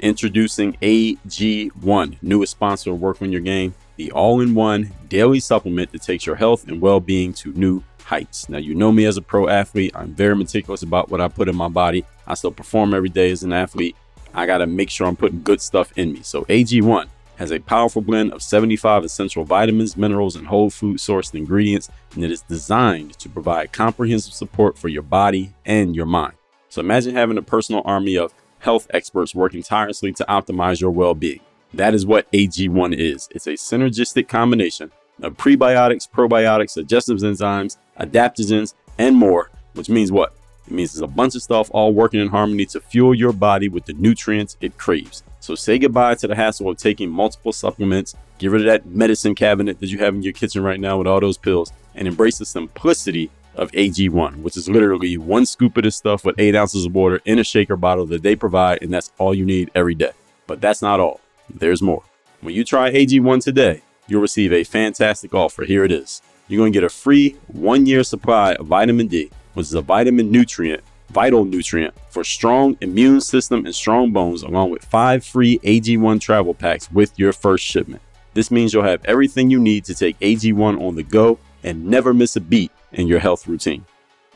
Introducing 0.00 0.74
AG1, 0.74 2.18
newest 2.22 2.52
sponsor 2.52 2.90
of 2.92 3.00
Work 3.00 3.20
on 3.20 3.32
Your 3.32 3.40
Game, 3.40 3.74
the 3.96 4.12
all 4.12 4.40
in 4.40 4.54
one 4.54 4.92
daily 5.08 5.40
supplement 5.40 5.90
that 5.90 6.02
takes 6.02 6.24
your 6.24 6.36
health 6.36 6.68
and 6.68 6.80
well 6.80 7.00
being 7.00 7.32
to 7.34 7.52
new 7.54 7.82
heights. 8.04 8.48
Now, 8.48 8.58
you 8.58 8.76
know 8.76 8.92
me 8.92 9.06
as 9.06 9.16
a 9.16 9.22
pro 9.22 9.48
athlete, 9.48 9.90
I'm 9.96 10.14
very 10.14 10.36
meticulous 10.36 10.82
about 10.82 11.10
what 11.10 11.20
I 11.20 11.26
put 11.26 11.48
in 11.48 11.56
my 11.56 11.66
body. 11.68 12.04
I 12.28 12.34
still 12.34 12.52
perform 12.52 12.94
every 12.94 13.08
day 13.08 13.32
as 13.32 13.42
an 13.42 13.52
athlete. 13.52 13.96
I 14.32 14.46
got 14.46 14.58
to 14.58 14.66
make 14.68 14.88
sure 14.88 15.04
I'm 15.08 15.16
putting 15.16 15.42
good 15.42 15.60
stuff 15.60 15.92
in 15.98 16.12
me. 16.12 16.22
So, 16.22 16.44
AG1 16.44 17.06
has 17.38 17.50
a 17.50 17.58
powerful 17.58 18.00
blend 18.00 18.32
of 18.32 18.40
75 18.40 19.02
essential 19.02 19.42
vitamins, 19.42 19.96
minerals, 19.96 20.36
and 20.36 20.46
whole 20.46 20.70
food 20.70 20.98
sourced 20.98 21.34
ingredients, 21.34 21.90
and 22.14 22.22
it 22.24 22.30
is 22.30 22.42
designed 22.42 23.14
to 23.18 23.28
provide 23.28 23.72
comprehensive 23.72 24.32
support 24.34 24.78
for 24.78 24.86
your 24.86 25.02
body 25.02 25.54
and 25.66 25.96
your 25.96 26.06
mind. 26.06 26.34
So, 26.68 26.78
imagine 26.78 27.16
having 27.16 27.36
a 27.36 27.42
personal 27.42 27.82
army 27.84 28.16
of 28.16 28.32
health 28.60 28.86
experts 28.90 29.34
working 29.34 29.62
tirelessly 29.62 30.12
to 30.14 30.24
optimize 30.28 30.80
your 30.80 30.90
well 30.90 31.14
being. 31.14 31.40
That 31.74 31.94
is 31.94 32.06
what 32.06 32.30
AG1 32.32 32.94
is 32.98 33.28
it's 33.32 33.46
a 33.46 33.52
synergistic 33.52 34.28
combination 34.28 34.90
of 35.20 35.36
prebiotics, 35.36 36.08
probiotics, 36.08 36.74
digestive 36.76 37.18
enzymes, 37.18 37.76
adaptogens, 37.98 38.74
and 38.98 39.16
more, 39.16 39.50
which 39.74 39.88
means 39.88 40.12
what? 40.12 40.32
It 40.66 40.72
means 40.72 40.92
there's 40.92 41.02
a 41.02 41.06
bunch 41.08 41.34
of 41.34 41.42
stuff 41.42 41.70
all 41.72 41.92
working 41.92 42.20
in 42.20 42.28
harmony 42.28 42.66
to 42.66 42.80
fuel 42.80 43.14
your 43.14 43.32
body 43.32 43.68
with 43.68 43.86
the 43.86 43.94
nutrients 43.94 44.56
it 44.60 44.78
craves. 44.78 45.22
So 45.40 45.54
say 45.54 45.78
goodbye 45.78 46.14
to 46.16 46.28
the 46.28 46.36
hassle 46.36 46.68
of 46.68 46.76
taking 46.78 47.08
multiple 47.10 47.52
supplements, 47.52 48.14
get 48.38 48.50
rid 48.50 48.62
of 48.62 48.66
that 48.66 48.86
medicine 48.86 49.34
cabinet 49.34 49.80
that 49.80 49.86
you 49.88 49.98
have 49.98 50.14
in 50.14 50.22
your 50.22 50.32
kitchen 50.34 50.62
right 50.62 50.78
now 50.80 50.98
with 50.98 51.06
all 51.06 51.20
those 51.20 51.38
pills, 51.38 51.72
and 51.96 52.06
embrace 52.06 52.38
the 52.38 52.44
simplicity 52.46 53.30
of 53.58 53.70
AG1, 53.72 54.42
which 54.42 54.56
is 54.56 54.68
literally 54.68 55.18
one 55.18 55.44
scoop 55.44 55.76
of 55.76 55.82
this 55.82 55.96
stuff 55.96 56.24
with 56.24 56.38
eight 56.38 56.54
ounces 56.54 56.86
of 56.86 56.94
water 56.94 57.20
in 57.24 57.38
a 57.38 57.44
shaker 57.44 57.76
bottle 57.76 58.06
that 58.06 58.22
they 58.22 58.36
provide, 58.36 58.78
and 58.80 58.92
that's 58.94 59.12
all 59.18 59.34
you 59.34 59.44
need 59.44 59.70
every 59.74 59.94
day. 59.94 60.12
But 60.46 60.60
that's 60.60 60.80
not 60.80 61.00
all, 61.00 61.20
there's 61.50 61.82
more. 61.82 62.04
When 62.40 62.54
you 62.54 62.64
try 62.64 62.92
AG1 62.92 63.42
today, 63.42 63.82
you'll 64.06 64.22
receive 64.22 64.52
a 64.52 64.64
fantastic 64.64 65.34
offer. 65.34 65.64
Here 65.64 65.84
it 65.84 65.92
is. 65.92 66.22
You're 66.46 66.58
going 66.60 66.72
to 66.72 66.76
get 66.76 66.84
a 66.84 66.88
free 66.88 67.36
one 67.48 67.84
year 67.84 68.02
supply 68.04 68.52
of 68.54 68.66
vitamin 68.66 69.08
D, 69.08 69.30
which 69.54 69.66
is 69.66 69.74
a 69.74 69.82
vitamin 69.82 70.30
nutrient, 70.30 70.82
vital 71.10 71.44
nutrient 71.44 71.94
for 72.08 72.22
strong 72.24 72.78
immune 72.80 73.20
system 73.20 73.66
and 73.66 73.74
strong 73.74 74.12
bones, 74.12 74.42
along 74.42 74.70
with 74.70 74.84
five 74.84 75.24
free 75.24 75.58
AG1 75.58 76.20
travel 76.20 76.54
packs 76.54 76.90
with 76.92 77.18
your 77.18 77.32
first 77.32 77.66
shipment. 77.66 78.02
This 78.34 78.50
means 78.52 78.72
you'll 78.72 78.84
have 78.84 79.04
everything 79.04 79.50
you 79.50 79.58
need 79.58 79.84
to 79.86 79.94
take 79.94 80.18
AG1 80.20 80.58
on 80.80 80.94
the 80.94 81.02
go 81.02 81.38
and 81.64 81.86
never 81.86 82.14
miss 82.14 82.36
a 82.36 82.40
beat 82.40 82.70
in 82.92 83.06
your 83.08 83.20
health 83.20 83.46
routine. 83.46 83.84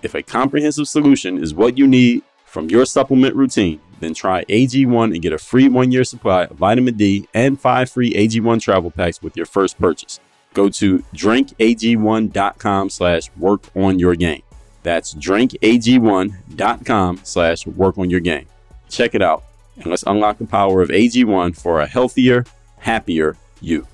If 0.03 0.15
a 0.15 0.23
comprehensive 0.23 0.87
solution 0.89 1.43
is 1.43 1.55
what 1.55 1.79
you 1.79 1.87
need 1.87 2.23
from 2.45 2.69
your 2.71 2.85
supplement 2.85 3.35
routine, 3.37 3.81
then 4.01 4.13
try 4.15 4.45
AG1 4.47 5.13
and 5.13 5.23
get 5.23 5.33
a 5.33 5.39
free 5.39 5.69
one 5.69 5.93
year 5.93 6.03
supply 6.05 6.45
of 6.45 6.57
vitamin 6.57 6.95
D 6.97 7.29
and 7.33 7.59
five 7.61 7.89
free 7.89 8.13
AG1 8.15 8.61
travel 8.61 8.91
packs 8.91 9.23
with 9.23 9.37
your 9.37 9.47
first 9.47 9.79
purchase. 9.79 10.19
Go 10.55 10.69
to 10.71 10.99
drinkag1.com 11.15 12.91
slash 12.91 13.31
work 13.39 13.65
on 13.75 13.99
your 13.99 14.15
game. 14.17 14.43
That's 14.83 15.15
drinkag1.com 15.15 17.21
slash 17.23 17.67
work 17.69 17.97
on 17.97 18.11
your 18.11 18.21
game. 18.21 18.47
Check 18.89 19.15
it 19.15 19.23
out 19.23 19.45
and 19.77 19.87
let's 19.87 20.03
unlock 20.03 20.37
the 20.39 20.47
power 20.47 20.83
of 20.83 20.91
AG1 20.91 21.57
for 21.57 21.81
a 21.81 21.87
healthier, 21.87 22.45
happier 22.79 23.37
you. 23.61 23.87